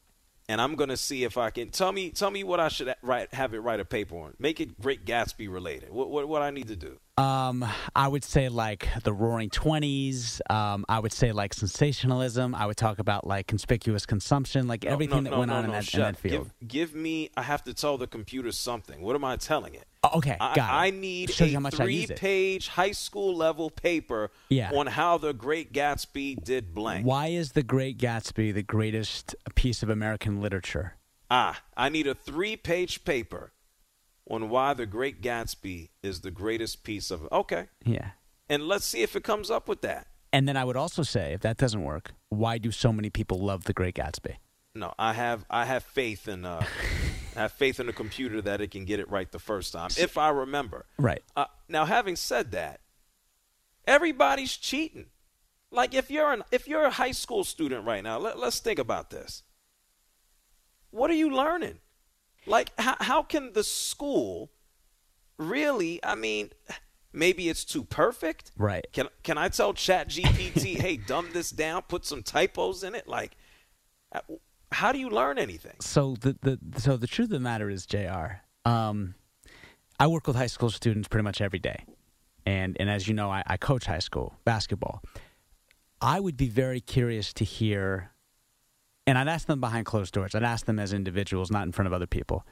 [0.47, 2.93] and I'm going to see if I can tell me tell me what I should
[3.03, 4.33] write, have it write a paper on.
[4.39, 5.91] Make it Great Gatsby related.
[5.91, 6.99] What what, what I need to do?
[7.15, 7.63] Um,
[7.95, 10.41] I would say like the Roaring Twenties.
[10.49, 12.55] Um, I would say like sensationalism.
[12.55, 15.65] I would talk about like conspicuous consumption, like No, everything no, that no, went on
[15.65, 16.49] in, that, in that field.
[16.59, 17.29] Give, give me.
[17.37, 19.01] I have to tell the computer something.
[19.01, 19.85] What am I telling it?
[20.03, 20.73] Oh, okay, I, got it.
[20.73, 24.71] I need a you how much I three-page high school level paper Yeah.
[24.73, 27.05] on how the Great Gatsby did blank.
[27.05, 30.95] Why is The Great Gatsby the greatest piece of American literature?
[31.31, 33.53] Ah, I need a three-page paper
[34.29, 37.27] on why the Great Gatsby is the greatest piece of.
[37.31, 38.11] Okay, Yeah.
[38.49, 40.07] and let's see if it comes up with that.
[40.31, 43.37] And then I would also say, if that doesn't work, why do so many people
[43.39, 44.37] love The Great Gatsby?
[44.75, 46.65] No, I have I have faith in uh,
[47.35, 49.89] I have faith in the computer that it can get it right the first time
[49.97, 50.85] if I remember.
[50.97, 51.21] Right.
[51.35, 52.79] Uh, now, having said that,
[53.85, 55.07] everybody's cheating.
[55.69, 58.79] Like if you're an if you're a high school student right now, let, let's think
[58.79, 59.43] about this.
[60.89, 61.79] What are you learning?
[62.45, 64.51] Like how how can the school
[65.37, 66.03] really?
[66.03, 66.51] I mean,
[67.11, 68.51] maybe it's too perfect.
[68.57, 68.85] Right.
[68.91, 73.07] Can can I tell Chat GPT, hey, dumb this down, put some typos in it?
[73.07, 73.37] Like,
[74.11, 74.19] uh,
[74.71, 75.75] how do you learn anything?
[75.79, 78.41] So the the so the truth of the matter is, Jr.
[78.65, 79.15] Um,
[79.99, 81.85] I work with high school students pretty much every day,
[82.45, 85.03] and and as you know, I, I coach high school basketball.
[86.01, 88.11] I would be very curious to hear,
[89.05, 90.35] and I'd ask them behind closed doors.
[90.35, 92.45] I'd ask them as individuals, not in front of other people.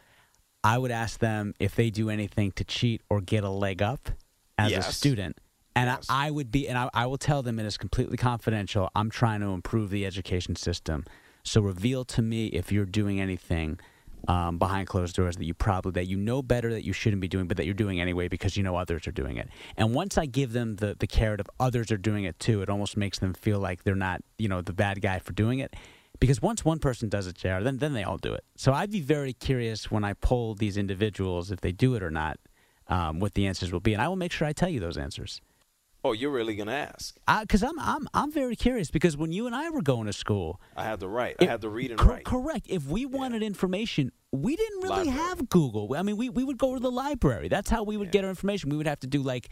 [0.63, 4.09] I would ask them if they do anything to cheat or get a leg up
[4.57, 5.37] as a student.
[5.75, 6.05] And Yes.
[6.09, 8.89] I, I would be, and I, I will tell them it is completely confidential.
[8.93, 11.05] I'm trying to improve the education system.
[11.43, 13.79] So reveal to me if you're doing anything
[14.27, 17.27] um, behind closed doors that you probably that you know better that you shouldn't be
[17.27, 19.49] doing, but that you're doing anyway because you know others are doing it.
[19.77, 22.69] And once I give them the the carrot of others are doing it too, it
[22.69, 25.73] almost makes them feel like they're not you know the bad guy for doing it.
[26.21, 28.45] Because once one person does it, JR, then then they all do it.
[28.55, 32.12] So I'd be very curious when I poll these individuals if they do it or
[32.12, 32.39] not,
[32.88, 34.97] um, what the answers will be, and I will make sure I tell you those
[34.97, 35.41] answers.
[36.03, 37.15] Oh, you're really gonna ask?
[37.41, 38.89] Because I'm I'm I'm very curious.
[38.89, 41.35] Because when you and I were going to school, I had to write.
[41.39, 42.25] I had to read and cor- write.
[42.25, 42.65] Correct.
[42.69, 45.17] If we wanted information, we didn't really Library.
[45.17, 45.93] have Google.
[45.95, 47.49] I mean, we, we would go to the library.
[47.49, 48.71] That's how we would get our information.
[48.71, 49.49] We would have to do like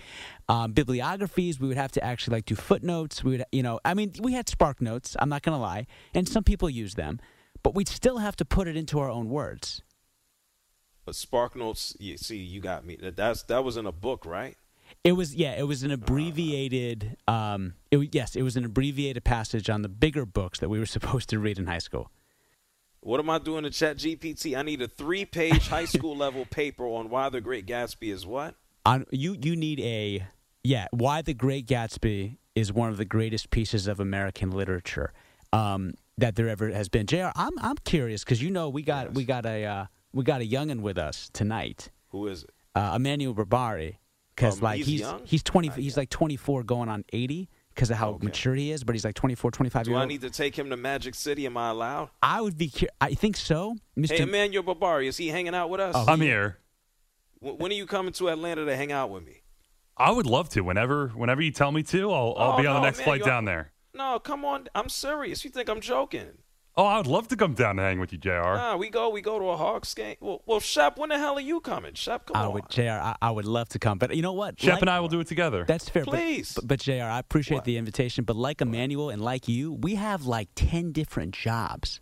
[0.47, 1.59] um, bibliographies.
[1.59, 3.23] We would have to actually like do footnotes.
[3.23, 5.15] We would, you know, I mean, we had Spark Notes.
[5.19, 5.85] I'm not going to lie,
[6.15, 7.19] and some people use them,
[7.61, 9.83] but we'd still have to put it into our own words.
[11.05, 12.97] But Spark Notes, you see, you got me.
[12.99, 14.57] That's that was in a book, right?
[15.03, 17.17] It was yeah, it was an abbreviated.
[17.27, 20.85] Um, it, yes, it was an abbreviated passage on the bigger books that we were
[20.97, 22.11] supposed to read in high school.
[23.01, 24.57] What am I doing to Chat GPT?
[24.57, 28.55] I need a three-page high school level paper on why the Great Gatsby is what?
[28.85, 30.25] on you you need a
[30.63, 35.11] yeah why the great gatsby is one of the greatest pieces of american literature
[35.51, 39.13] um, that there ever has been jr i'm i'm curious because you know we got
[39.13, 42.51] we got a uh, we got a youngin with us tonight Who is it?
[42.73, 43.97] uh, emmanuel barbari
[44.39, 45.21] because Um, like he's he's young?
[45.25, 48.25] he's 20 he's like 24 going on 80 because of how Okay.
[48.25, 50.57] mature he is but he's like 24 25 Do years I old need to take
[50.57, 51.45] him to Magic City?
[51.45, 52.09] Am I allowed?
[52.23, 55.69] i would be cur- i think so mr Hey, Emmanuel Barbari, is he hanging out
[55.69, 55.95] with us?
[55.95, 56.59] Oh, I'm here.
[57.39, 59.41] Wh- When are you coming to Atlanta to hang out with me?
[59.97, 60.61] I would love to.
[60.61, 63.23] Whenever whenever you tell me to, I'll I'll Oh, be on the next man, flight
[63.25, 63.73] down there.
[63.93, 64.67] No, come on.
[64.73, 65.43] I'm serious.
[65.43, 66.37] You think I'm joking?
[66.79, 68.29] Oh, I would love to come down and hang with you, Jr.
[68.29, 69.09] Nah, we go.
[69.09, 70.15] We go to a Hawks game.
[70.21, 71.93] Well, well, Shep, when the hell are you coming?
[71.93, 72.53] Shep, come I on.
[72.53, 72.83] would, Jr.
[72.83, 74.57] I, I would love to come, but you know what?
[74.61, 75.65] Shep Like- and I will do it together.
[75.67, 76.05] That's fair.
[76.05, 76.53] but- Please.
[76.53, 77.63] But, but, JR, I appreciate What?
[77.65, 78.23] the invitation.
[78.23, 81.99] But like Emmanuel and like you, we have like 10 different jobs.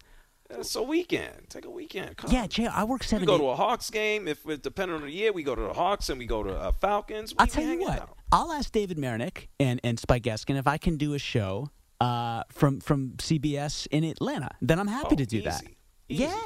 [0.52, 1.50] It's a weekend.
[1.50, 2.16] Take a weekend.
[2.18, 2.32] Come.
[2.32, 3.26] Yeah, JR, I work seven.
[3.26, 4.28] We seven go to a Hawks game.
[4.28, 6.56] If it depending on the year, we go to the Hawks and we go to
[6.56, 7.34] uh, Falcons.
[7.34, 8.18] We I'll tell you what, out.
[8.32, 12.44] I'll ask David Marinick and, and Spike Eskin if I can do a show uh,
[12.52, 14.50] from, from CBS in Atlanta.
[14.62, 15.64] Then I'm happy Oh, to do that.
[15.64, 15.78] easy.
[16.10, 16.24] Easy.
[16.24, 16.40] Yeah.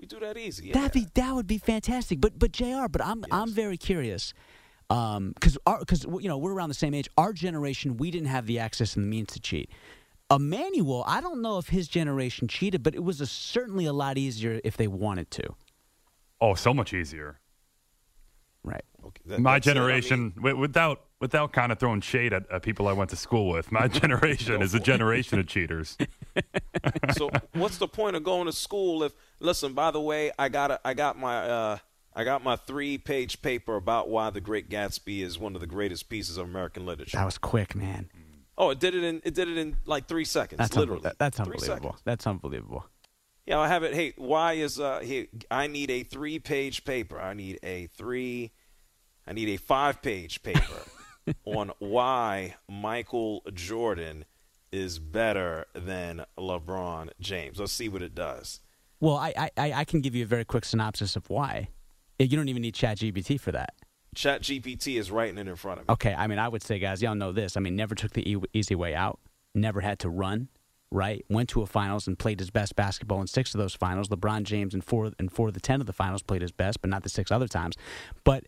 [0.00, 0.66] we do that easy.
[0.68, 0.74] Yeah.
[0.74, 2.20] That'd be that would be fantastic.
[2.20, 2.88] But but Jr.
[2.90, 4.34] But I'm I'm very curious
[4.88, 7.08] because because you know we're around the same age.
[7.16, 9.70] Our generation we didn't have the access and the means to cheat.
[10.30, 14.16] Emmanuel, I don't know if his generation cheated, but it was a, certainly a lot
[14.18, 15.44] easier if they wanted to.
[16.40, 17.38] oh, so much easier.
[18.64, 18.84] Right.
[19.04, 19.70] Okay, that- my that's it.
[19.70, 23.08] I generation, mean, wi- without without kind of throwing shade at, at people I went
[23.08, 25.96] to school with, my generation is a generation of cheaters.
[27.16, 30.70] so what's the point of going to school if listen by the way i got
[30.70, 31.78] a, i got my uh
[32.14, 35.66] i got my three page paper about why the great gatsby is one of the
[35.66, 37.16] greatest pieces of american literature.
[37.16, 38.10] That was quick, man.
[38.58, 41.00] oh it did it in it did it in like three seconds That's literally.
[41.02, 41.96] unbel- that's unbelievable.
[42.04, 42.84] That's unbelievable.
[43.46, 43.94] yeah i have it.
[43.94, 47.18] Hey why is uh here i need a three page paper.
[47.18, 48.52] I need a three
[49.26, 50.82] i need a five page paper
[51.44, 54.24] on why michael jordan
[54.72, 58.60] is better than lebron james let's see what it does
[59.00, 61.68] Well, I, I- I can give you a very quick synopsis of why.
[62.18, 63.74] You don't even need ChatGPT for that.
[64.14, 65.92] Chat GPT is writing it in front of me.
[65.92, 67.56] Okay, I mean, I would say, guys, y'all know this.
[67.56, 69.18] I mean, never took the e- easy way out.
[69.54, 70.48] Never had to run.
[70.90, 74.08] Right, went to a finals and played his best basketball in six of those finals.
[74.10, 76.80] LeBron James in four in four of the ten of the finals played his best,
[76.80, 77.74] but not the six other times.
[78.22, 78.44] But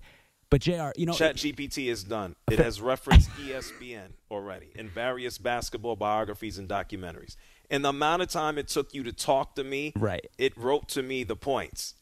[0.50, 0.90] but Jr.
[0.96, 2.36] You know, Chat GPT is done.
[2.50, 7.36] It has referenced ESPN already in various basketball biographies and documentaries.
[7.70, 10.26] And the amount of time it took you to talk to me, Right.
[10.38, 11.94] it wrote to me the points.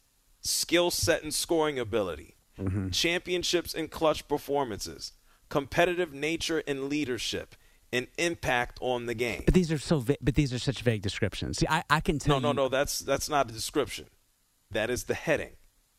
[0.42, 2.90] Skill set and scoring ability, Mm-hmm.
[2.90, 5.12] championships and clutch performances,
[5.48, 7.57] competitive nature and leadership,
[7.92, 9.42] and impact on the game.
[9.44, 11.59] but these are so va- but these are such vague descriptions.
[11.59, 12.68] See, I, I can tell No, no, you- no.
[12.68, 14.07] That's that's not a description.
[14.70, 15.52] That is the heading.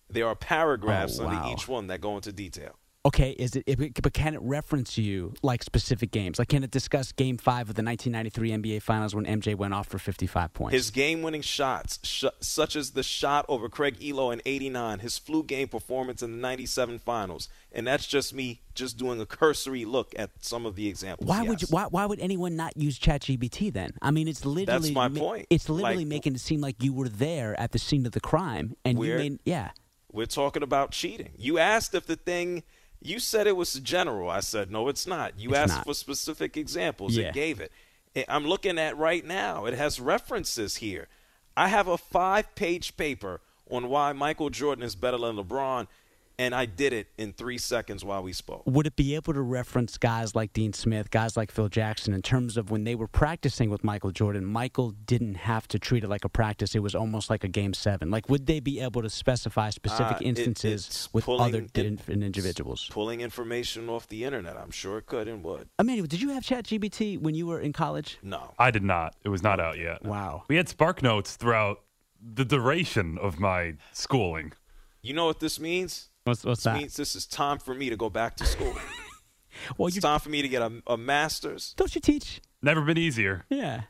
[0.09, 1.29] There are paragraphs Oh, wow.
[1.43, 2.75] under each one that go into detail.
[3.05, 4.01] Okay, is it, it?
[4.01, 6.39] But can it reference you like specific games?
[6.39, 9.85] Like, can it discuss Game Five of the 1993 NBA Finals when MJ went off
[9.87, 10.73] for 55 points?
[10.73, 15.43] His game-winning shots, sh- such as the shot over Craig Ehlo in '89, his flu
[15.43, 20.11] game performance in the '97 Finals, and that's just me just doing a cursory look
[20.17, 21.29] at some of the examples.
[21.29, 21.47] Why yes.
[21.49, 23.91] would you, why why would anyone not use ChatGPT then?
[24.01, 25.45] I mean, it's literally that's my ma- point.
[25.51, 28.19] It's literally Like- making it seem like you were there at the scene of the
[28.19, 29.69] crime, and you made yeah.
[30.15, 31.33] We're talking about cheating.
[31.37, 32.63] You asked if the thing.
[33.01, 34.29] You said it was general.
[34.29, 35.37] I said no, it's not.
[35.39, 35.85] You It's asked not.
[35.85, 37.15] for specific examples.
[37.15, 37.27] Yeah.
[37.27, 37.71] It gave it.
[38.29, 39.65] I'm looking at right now.
[39.65, 41.07] It has references here.
[41.57, 45.87] I have a five-page paper on why Michael Jordan is better than LeBron,
[46.37, 48.63] and I did it in three seconds while we spoke.
[48.65, 52.21] Would it be able to reference guys like Dean Smith, guys like Phil Jackson, in
[52.21, 54.45] terms of when they were practicing with Michael Jordan?
[54.45, 57.73] Michael didn't have to treat it like a practice; it was almost like a game
[57.73, 58.09] seven.
[58.11, 61.63] Like, would they be able to specify specific Uh, it- instances it's with pulling- other
[61.63, 62.87] it- different individuals?
[62.91, 64.57] Pulling information off the internet.
[64.57, 65.69] I'm sure it could and would.
[65.79, 68.17] Emmanuel, did you have ChatGPT when you were in college?
[68.23, 68.53] No.
[68.59, 69.15] I did not.
[69.23, 70.03] It was not out yet.
[70.03, 70.43] Wow.
[70.47, 71.81] We had Spark Notes throughout
[72.21, 74.53] the duration of my schooling.
[75.01, 76.09] You know what this means?
[76.25, 76.77] What's, what's This that?
[76.79, 78.73] means this is time for me to go back to school.
[79.77, 81.73] well, it's time for me to get a, a master's.
[81.77, 82.41] Don't you teach?
[82.63, 83.45] Never been easier.
[83.49, 83.81] Yeah.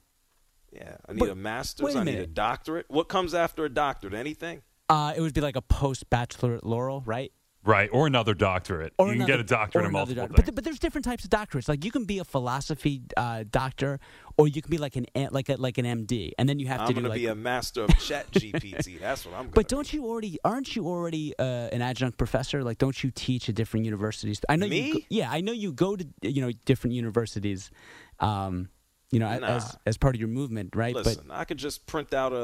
[0.74, 1.86] Yeah, I need But a master's.
[1.86, 2.88] wait a I need a doctorate.
[2.90, 4.14] What comes after a doctorate?
[4.14, 4.64] Anything?
[4.90, 7.32] Uh, it would be like a post bachelorate laurel, right?
[7.64, 7.90] Right.
[7.94, 8.92] Or another doctorate.
[9.00, 10.36] Or you can get a doctorate in multiple doctor- things.
[10.36, 11.70] But, th- but there's different types of doctorates.
[11.70, 14.02] Like you can be a philosophy uh, doctor,
[14.38, 16.82] or you can be like an like a, like an MD, and then you have
[16.82, 17.22] I'm to going do to like.
[17.22, 19.00] be a master of Chat GPT.
[19.00, 20.38] That's what I'm going but don't you already?
[20.44, 22.64] Aren't you already uh, an adjunct professor?
[22.64, 24.42] Like, don't you teach at different universities?
[24.50, 24.72] I know you.
[24.72, 24.92] Me?
[24.92, 27.72] Go, yeah, I know you go to you know different universities.
[28.20, 28.70] Um,
[29.12, 29.48] you know, Nah.
[29.48, 30.94] as as part of your movement, right?
[30.96, 32.36] Listen, I could just print out a,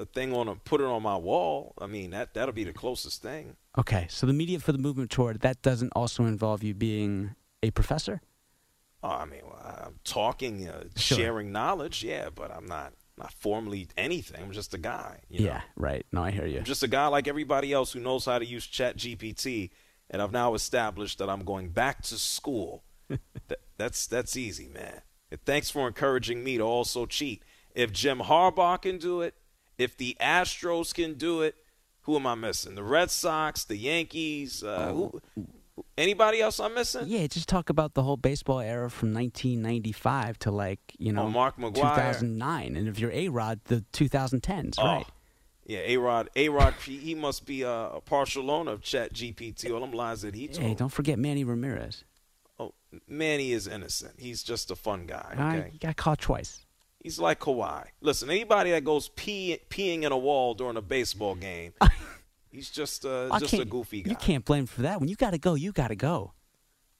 [0.00, 1.72] a thing on a put it on my wall.
[1.78, 3.56] I mean, that that'll be the closest thing.
[3.78, 7.70] Okay, so the media for the movement tour that doesn't also involve you being a
[7.70, 8.20] professor.
[9.02, 11.18] Oh, I mean, I'm talking, uh, Sure.
[11.18, 14.40] sharing knowledge, yeah, but I'm not not formally anything.
[14.42, 15.20] I'm just a guy.
[15.28, 15.46] You know?
[15.46, 16.06] Yeah, right.
[16.12, 16.58] No, I hear you.
[16.58, 19.70] I'm just a guy like everybody else who knows how to use Chat GPT,
[20.08, 22.84] and I've now established that I'm going back to school.
[23.48, 25.02] That- that's that's easy, man.
[25.30, 27.42] And thanks for encouraging me to also cheat.
[27.74, 29.34] If Jim Harbaugh can do it,
[29.78, 31.54] if the Astros can do it,
[32.02, 32.74] who am I missing?
[32.74, 35.20] The Red Sox, the Yankees, uh, who,
[35.96, 37.04] anybody else I'm missing?
[37.06, 41.22] Yeah, just talk about the whole baseball era from 1995 to like you oh, know
[41.22, 41.74] Oh, Mark McGwire.
[41.74, 45.06] 2009, and if you're A Rod, the 2010s, Oh, right?
[45.66, 49.12] Yeah, A Rod, A Rod, he, must be uh, a, a partial owner of Chat
[49.12, 49.70] GPT.
[49.72, 50.66] All them lies that he told.
[50.66, 52.04] Hey, don't forget Manny Ramirez.
[52.58, 52.72] Oh,
[53.06, 54.14] Manny is innocent.
[54.18, 55.34] He's just a fun guy.
[55.38, 56.64] All right, Okay, he got caught twice.
[57.02, 57.84] he's like Kawhi.
[58.00, 61.74] Listen, anybody that goes pee, peeing in a wall during a baseball game,
[62.50, 64.10] he's just uh, I just a goofy guy.
[64.10, 65.00] You can't blame him for that.
[65.00, 66.32] When you got to go, you got to go.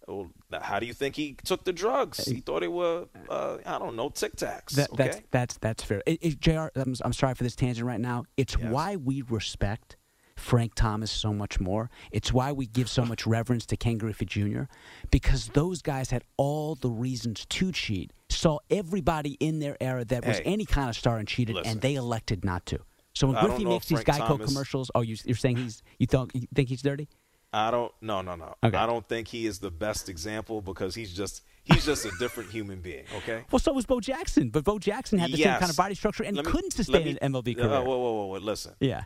[0.07, 0.31] Well,
[0.63, 2.25] how do you think he took the drugs?
[2.25, 4.71] He thought it were, uh, I don't know, Tic Tacs.
[4.71, 6.03] That, okay, That's that's that's fair.
[6.07, 6.69] It, it, Jr.
[6.75, 8.25] I'm, I'm sorry for this tangent right now.
[8.39, 9.97] It's why we respect
[10.37, 11.91] Frank Thomas so much more.
[12.11, 14.63] It's why we give so much reverence to Ken Griffey Jr.
[15.11, 18.13] Because those guys had all the reasons to cheat.
[18.31, 21.73] Saw everybody in their era that was Hey, any kind of star and cheated, listen.
[21.73, 22.79] and they elected not to.
[23.19, 26.31] So when Griffey makes these Geico Thomas- commercials, oh, you, you're saying he's you think
[26.35, 27.09] you think he's dirty?
[27.53, 27.91] I don't.
[28.01, 28.55] No, no, no.
[28.63, 28.77] Okay.
[28.77, 32.51] I don't think he is the best example because he's just he's just a different
[32.51, 33.05] human being.
[33.17, 33.43] Okay.
[33.51, 36.23] Well, so was Bo Jackson, but Bo Jackson had the same kind of body structure
[36.23, 37.69] and me- couldn't sustain me- an MLB uh, career.
[37.83, 38.39] whoa, whoa, whoa, whoa!
[38.39, 39.05] Listen, yeah.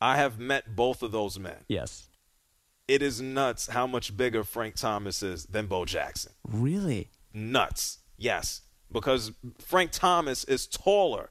[0.00, 1.56] I have met both of those men.
[1.68, 2.08] Yes.
[2.88, 6.32] It is nuts how much bigger Frank Thomas is than Bo Jackson.
[6.48, 7.10] Really?
[7.34, 7.98] Nuts.
[8.16, 11.28] Yes, because Frank Thomas is taller.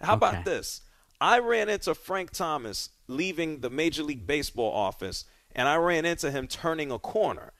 [0.00, 0.28] How Okay.
[0.28, 0.80] about this?
[1.20, 6.30] I ran into Frank Thomas leaving the Major League Baseball office, and I ran into
[6.30, 7.52] him turning a corner,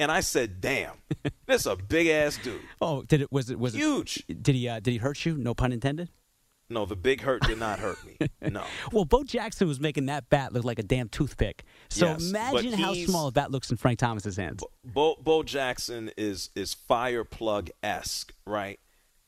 [0.00, 0.94] and I said, "Damn,
[1.46, 4.22] this is a big ass dude." Oh, did it was it was Huge.
[4.28, 5.36] It, did he uh, did he hurt you?
[5.36, 6.08] No pun intended.
[6.70, 8.16] No, the big hurt did not hurt me.
[8.50, 8.64] No.
[8.92, 11.64] Well, Bo Jackson was making that bat look like a damn toothpick.
[11.90, 14.64] So Yes, imagine how small a bat looks in Frank Thomas's hands.
[14.84, 18.80] Bo, Bo Jackson is is fire plug esque, right?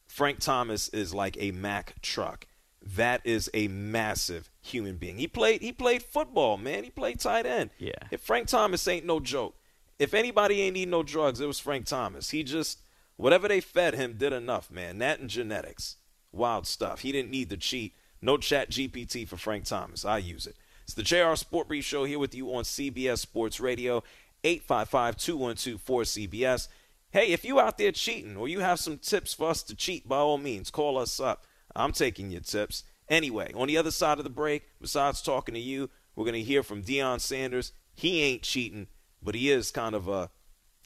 [0.06, 2.46] Frank Thomas is like a Mack truck.
[2.86, 5.18] That is a massive human being.
[5.18, 6.84] He played he played football, man.
[6.84, 7.70] He played tight end.
[7.78, 7.92] Yeah.
[8.10, 9.56] If Frank Thomas ain't no joke.
[9.98, 12.30] If anybody ain't need no drugs, it was Frank Thomas.
[12.30, 12.80] He just
[13.16, 14.98] whatever they fed him did enough, man.
[14.98, 15.96] That and genetics.
[16.30, 17.00] Wild stuff.
[17.00, 17.94] He didn't need to cheat.
[18.20, 20.04] No chat GPT for Frank Thomas.
[20.04, 20.56] I use it.
[20.82, 24.02] It's the JR Sport Brief Show here with you on CBS Sports Radio,
[24.42, 26.68] 855-212-4CBS.
[27.10, 30.06] Hey, if you out there cheating or you have some tips for us to cheat,
[30.08, 31.46] by all means, call us up.
[31.76, 32.84] I'm taking your tips.
[33.08, 36.42] Anyway, on the other side of the break, besides talking to you, we're going to
[36.42, 37.72] hear from Deion Sanders.
[37.94, 38.86] He ain't cheating.
[39.22, 40.30] but he is kind of a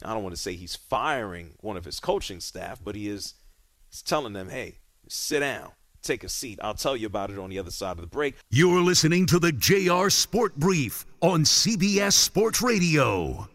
[0.05, 3.35] I don't want to say he's firing one of his coaching staff, but he is
[3.91, 4.79] he's telling them, "Hey,
[5.09, 5.73] sit down,
[6.03, 6.61] take a seat.
[6.63, 9.41] I'll tell you about it on the other side of the break." You're listening to
[9.41, 13.49] the JR Sport Brief on CBS Sports Radio.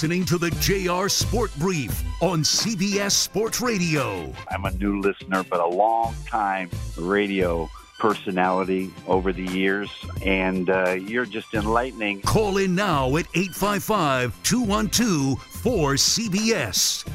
[0.00, 4.32] Listening to the JR Sport Brief on CBS Sports Radio.
[4.48, 9.90] I'm a new listener, but a long time radio personality over the years,
[10.24, 12.22] and uh, you're just enlightening.
[12.22, 17.06] Call in now at 855 212 4CBS.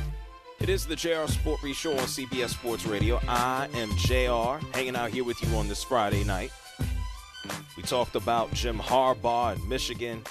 [0.59, 3.19] It is the JR Sport Brief Show on CBS Sports Radio.
[3.27, 6.51] I am JR, hanging out here with you on this Friday night.
[7.75, 10.21] We talked about Jim Harbaugh in Michigan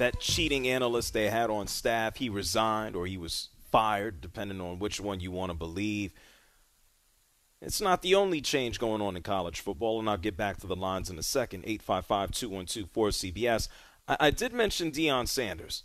[0.00, 4.78] that cheating analyst they had on staff, he resigned or he was fired, depending on
[4.78, 6.12] which one you want to believe.
[7.60, 10.66] It's not the only change going on in college football, and I'll get back to
[10.66, 11.64] the lines in a second.
[11.66, 13.68] 855 212 4CBS.
[14.08, 15.84] I did mention Deion Sanders.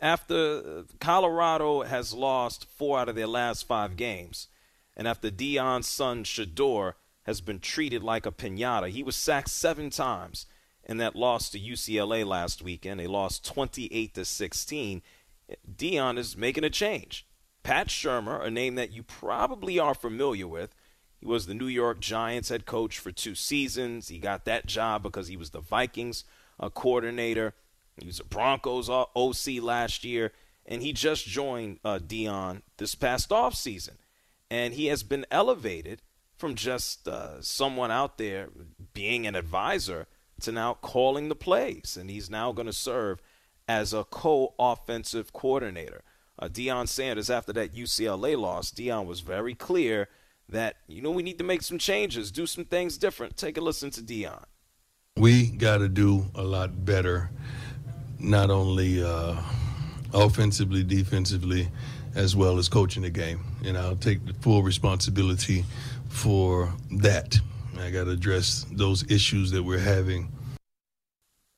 [0.00, 4.48] After Colorado has lost four out of their last five games,
[4.96, 6.94] and after Deion's son Shedeur
[7.24, 10.46] has been treated like a pinata, he was sacked seven times
[10.84, 13.00] in that loss to UCLA last weekend.
[13.00, 15.02] They lost 28 to 16.
[15.76, 17.26] Deion is making a change.
[17.62, 20.74] Pat Shurmur, a name that you probably are familiar with.
[21.20, 24.08] He was the New York Giants head coach for two seasons.
[24.08, 26.24] He got that job because he was the Vikings
[26.58, 27.54] uh, coordinator.
[27.96, 30.32] He was a Broncos OC last year,
[30.66, 33.98] and he just joined uh, Deion this past off season,
[34.50, 36.02] and he has been elevated
[36.36, 38.48] from just uh, someone out there
[38.92, 40.08] being an advisor
[40.42, 43.20] to now calling the plays, and he's now going to serve
[43.68, 46.02] as a co-offensive coordinator.
[46.38, 50.08] Uh, Deion Sanders, after that UCLA loss, Deion was very clear
[50.48, 53.36] that you know we need to make some changes, do some things different.
[53.36, 54.44] Take a listen to Deion.
[55.16, 57.30] We got to do a lot better,
[58.18, 59.40] not only uh,
[60.14, 61.68] offensively, defensively,
[62.14, 63.40] as well as coaching the game.
[63.64, 65.64] And I'll take the full responsibility
[66.08, 67.38] for that.
[67.78, 70.30] I got to address those issues that we're having.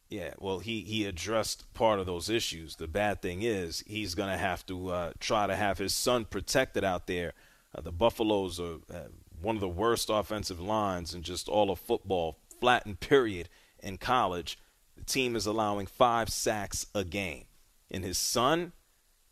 [0.08, 2.76] Yeah, well, he, he addressed part of those issues.
[2.76, 6.24] The bad thing is he's going to have to uh, try to have his son
[6.24, 7.32] protected out there.
[7.74, 9.08] Uh, the Buffaloes are uh,
[9.40, 13.48] one of the worst offensive lines in just all of football, Flat flattened period
[13.82, 14.58] in college.
[14.96, 17.44] The team is allowing five sacks a game.
[17.90, 18.72] And his son,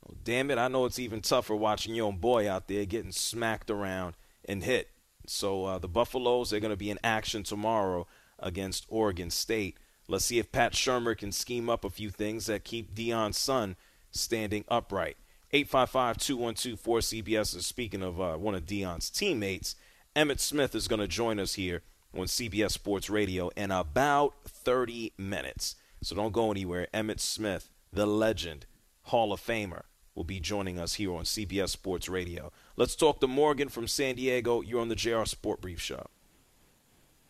[0.09, 3.13] oh, damn it, I know it's even tougher watching your own boy out there getting
[3.13, 4.15] smacked around
[4.45, 4.89] and hit.
[5.33, 8.07] So uh, the Buffaloes, they're going to be in action tomorrow
[8.39, 9.79] against Oregon State.
[10.09, 13.77] Let's see if Pat Shurmur can scheme up a few things that keep Deion's son
[14.11, 15.17] standing upright.
[15.53, 19.75] 855 212 4CBS is speaking of uh, one of Deion's teammates.
[20.15, 21.83] Emmitt Smith is going to join us here
[22.15, 25.77] on CBS Sports Radio in about 30 minutes.
[26.03, 26.89] So don't go anywhere.
[26.93, 28.67] Emmitt Smith, the legend,
[29.05, 29.83] Hall of Famer,
[30.15, 32.53] will be joining us here on CBS Sports Radio.
[32.77, 34.63] Let's talk to Morgan from San Diego.
[34.63, 36.07] You're on the JR Sport Brief Show.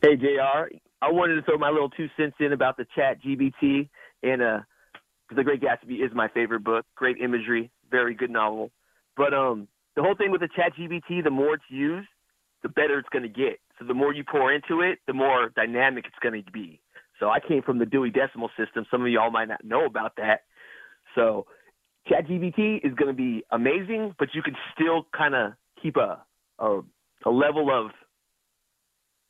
[0.01, 0.69] Hey, JR.
[1.01, 3.89] I wanted to throw my little two cents in about the chat GBT
[4.23, 4.61] and uh
[5.35, 6.87] The Great Gatsby is my favorite book.
[6.95, 8.71] Great imagery, very good novel.
[9.17, 9.67] But um
[9.97, 12.09] the whole thing with the chat GBT, the more it's used,
[12.63, 13.59] the better it's gonna get.
[13.79, 16.81] So the more you pour into it, the more dynamic it's gonna be.
[17.19, 18.87] So I came from the Dewey Decimal System.
[18.91, 20.43] Some of y'all might not know about that.
[21.17, 21.47] So
[22.09, 26.23] ChatGPT is going to be amazing, but you can still kind of keep a,
[26.59, 26.81] a
[27.25, 27.93] a level of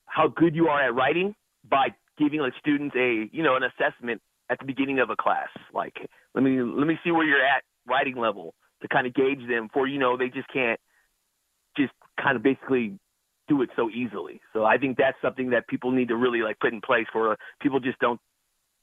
[0.06, 1.34] how good you are at writing
[1.68, 4.20] by giving like students a you know an assessment
[4.50, 5.48] at the beginning of a class.
[5.72, 5.96] Like
[6.34, 9.68] let me let me see where you're at writing level to kind of gauge them
[9.72, 10.80] for you know they just can't
[11.76, 11.92] just
[12.22, 12.98] kind of basically
[13.48, 14.40] do it so easily.
[14.52, 17.32] So I think that's something that people need to really like put in place for
[17.32, 18.20] uh, people just don't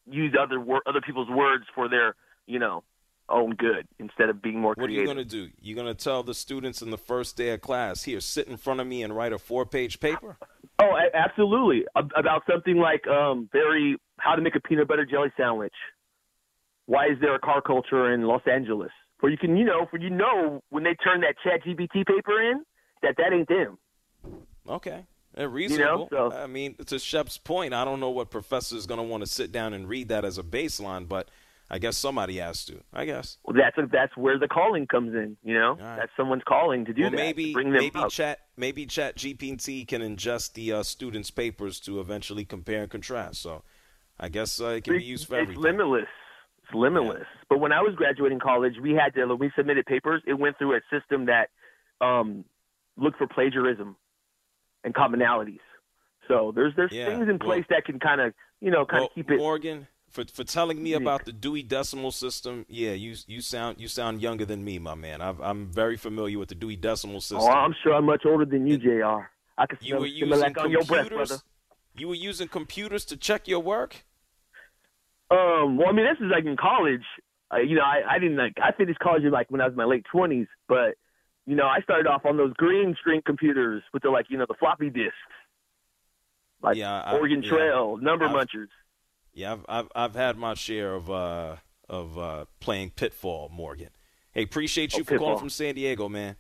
[0.10, 2.16] use other wor- other people's words for their
[2.46, 2.84] you know
[3.32, 4.98] own good instead of being more what creative.
[4.98, 5.50] are you going to do?
[5.62, 8.58] You're going to tell the students in the first day of class, here, sit in
[8.58, 10.38] front of me and write a four-page paper?
[10.82, 11.84] Oh, absolutely.
[11.94, 15.74] About something like um, very how to make a peanut butter jelly sandwich.
[16.86, 18.92] Why is there a car culture in Los Angeles?
[19.20, 22.42] For you can, you know, for you know when they turn that Chat GPT paper
[22.42, 22.64] in,
[23.02, 23.78] that that ain't them.
[24.68, 25.06] Okay.
[25.38, 26.08] reasonable.
[26.12, 26.38] You know, so.
[26.38, 29.28] I mean, to Shep's point, I don't know what professor is going to want to
[29.28, 31.30] sit down and read that as a baseline, but
[31.72, 32.82] I guess somebody has to.
[32.94, 33.38] I guess.
[33.44, 35.38] Well, that's that's where the calling comes in.
[35.44, 35.98] You know, right.
[35.98, 37.18] that's someone's calling to do well, that.
[37.18, 38.10] maybe bring them maybe up.
[38.10, 43.42] chat maybe Chat GPT can ingest the uh, students' papers to eventually compare and contrast.
[43.42, 43.64] So,
[44.20, 45.58] I guess uh, it can be used for everything.
[45.58, 45.78] it's everything.
[45.80, 46.10] limitless.
[46.64, 47.28] It's limitless.
[47.50, 50.22] But when I was graduating college, we had to when we submitted papers.
[50.26, 51.50] It went through a system that
[52.02, 52.46] um,
[52.98, 53.96] looked for plagiarism
[54.84, 55.60] and commonalities.
[56.28, 59.02] So there's there's Yeah, things in well- place that can kind of you know kind
[59.02, 59.38] Well, of keep it.
[59.38, 63.88] Morgan, for for telling me about the Dewey Decimal System, yeah, you you sound you
[63.88, 65.22] sound younger than me, my man.
[65.22, 67.40] I've, I'm very familiar with the Dewey Decimal System.
[67.42, 69.26] Oh, I'm sure I'm much older than you, Jr.
[69.58, 71.30] I can you smell were the using Similac on your breath, computers.
[71.30, 71.44] brother.
[71.96, 74.04] You were using computers to check your work.
[75.32, 77.04] Um, well, I mean, this is like in college.
[77.54, 79.78] Uh, you know, I, I didn't like I finished college like when I was in
[79.78, 80.96] my late twenties, but
[81.46, 84.46] you know, I started off on those green screen computers with the like you know
[84.48, 85.16] the floppy disks,
[86.62, 87.50] like Yeah, I- Oregon yeah.
[87.50, 88.68] Trail, number I've- munchers.
[89.40, 91.56] Yeah, I've I've, I've had my share of uh
[91.88, 93.88] of uh playing Pitfall, Morgan.
[94.34, 96.36] Hey, appreciate you Oh, for calling from San Diego, man.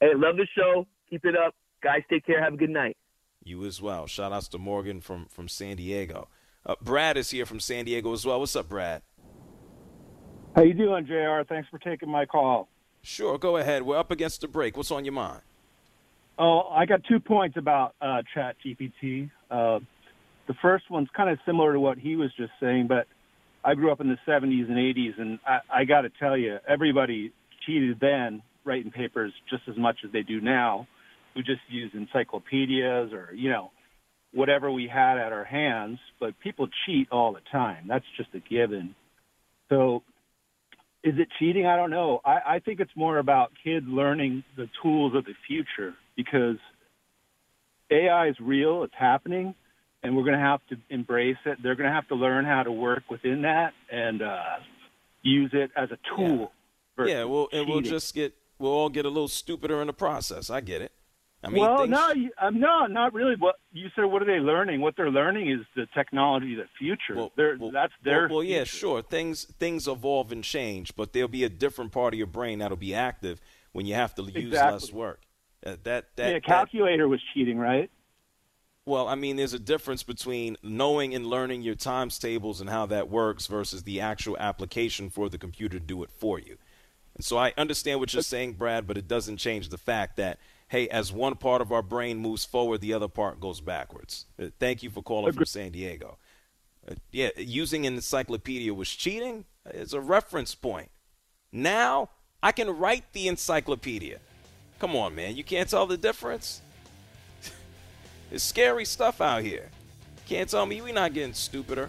[0.00, 0.86] Hey, love the show.
[1.10, 2.00] Keep it up, guys.
[2.08, 2.42] Take care.
[2.42, 2.96] Have a good night.
[3.44, 4.06] You as well.
[4.06, 6.28] Shout outs to Morgan from from San Diego.
[6.64, 8.40] Uh, Brad is here from San Diego as well.
[8.40, 9.02] What's up, Brad?
[10.56, 11.42] How you doing, Jr.?
[11.46, 12.70] Thanks for taking my call.
[13.02, 13.82] Sure, go ahead.
[13.82, 14.74] We're up against the break.
[14.74, 15.42] What's on your mind?
[16.38, 19.30] Oh, I got two points about uh, Chat GPT.
[19.50, 19.80] Uh,
[20.48, 23.06] the first one's kind of similar to what he was just saying, but
[23.64, 26.56] I grew up in the 70s and 80s, and I, I got to tell you,
[26.66, 27.32] everybody
[27.66, 30.88] cheated then writing papers just as much as they do now.
[31.36, 33.70] We just used encyclopedias or, you know,
[34.32, 37.86] whatever we had at our hands, but people cheat all the time.
[37.86, 38.94] That's just a given.
[39.68, 40.02] So
[41.04, 41.66] is it cheating?
[41.66, 42.20] I don't know.
[42.24, 46.56] I, I think it's more about kids learning the tools of the future because
[47.90, 49.54] AI is real, it's happening,
[50.02, 51.58] and we're going to have to embrace it.
[51.62, 54.42] They're going to have to learn how to work within that and uh,
[55.22, 56.52] use it as a tool.
[56.96, 59.92] versus Yeah, well, and we'll just get we'll all get a little stupider in the
[59.92, 60.50] process.
[60.50, 60.92] I get it.
[61.42, 63.36] I mean, well, no, you- um, no, not really.
[63.38, 64.80] What you said, what are they learning?
[64.80, 67.28] What they're learning is the technology, of the future.
[67.36, 68.26] they're, that's their.
[68.26, 69.02] Well, well, yeah, sure.
[69.02, 72.76] Things things evolve and change, but there'll be a different part of your brain that'll
[72.76, 73.40] be active
[73.72, 74.72] when you have to use Exactly.
[74.72, 75.20] less work.
[75.64, 77.88] Uh, that that, yeah, that calculator was cheating, right?
[78.88, 82.86] Well, I mean, there's a difference between knowing and learning your times tables and how
[82.86, 86.56] that works versus the actual application for the computer to do it for you.
[87.14, 90.38] And so I understand what you're saying, Brad, but it doesn't change the fact that
[90.68, 94.26] hey, as one part of our brain moves forward, the other part goes backwards.
[94.40, 96.18] Uh, thank you for calling from San Diego.
[96.88, 99.44] Uh, yeah, using an encyclopedia was cheating.
[99.66, 100.90] It's a reference point.
[101.52, 102.10] Now
[102.42, 104.18] I can write the encyclopedia.
[104.78, 105.36] Come on, man.
[105.36, 106.62] You can't tell the difference.
[108.30, 109.70] It's scary stuff out here.
[110.26, 111.88] Can't tell me we're not getting stupider.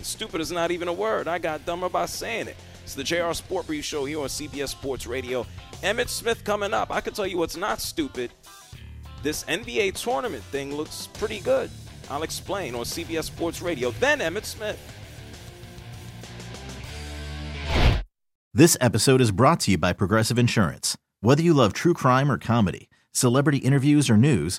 [0.00, 1.28] Stupid is not even a word.
[1.28, 2.56] I got dumber by saying it.
[2.84, 5.46] It's the JR Sport Brief Show here on CBS Sports Radio.
[5.82, 6.90] Emmitt Smith coming up.
[6.90, 8.30] I can tell you what's not stupid.
[9.22, 11.70] This NBA tournament thing looks pretty good.
[12.10, 13.90] I'll explain on CBS Sports Radio.
[13.92, 14.78] Then Emmitt Smith.
[18.54, 20.96] This episode is brought to you by Progressive Insurance.
[21.20, 24.58] Whether you love true crime or comedy, celebrity interviews or news,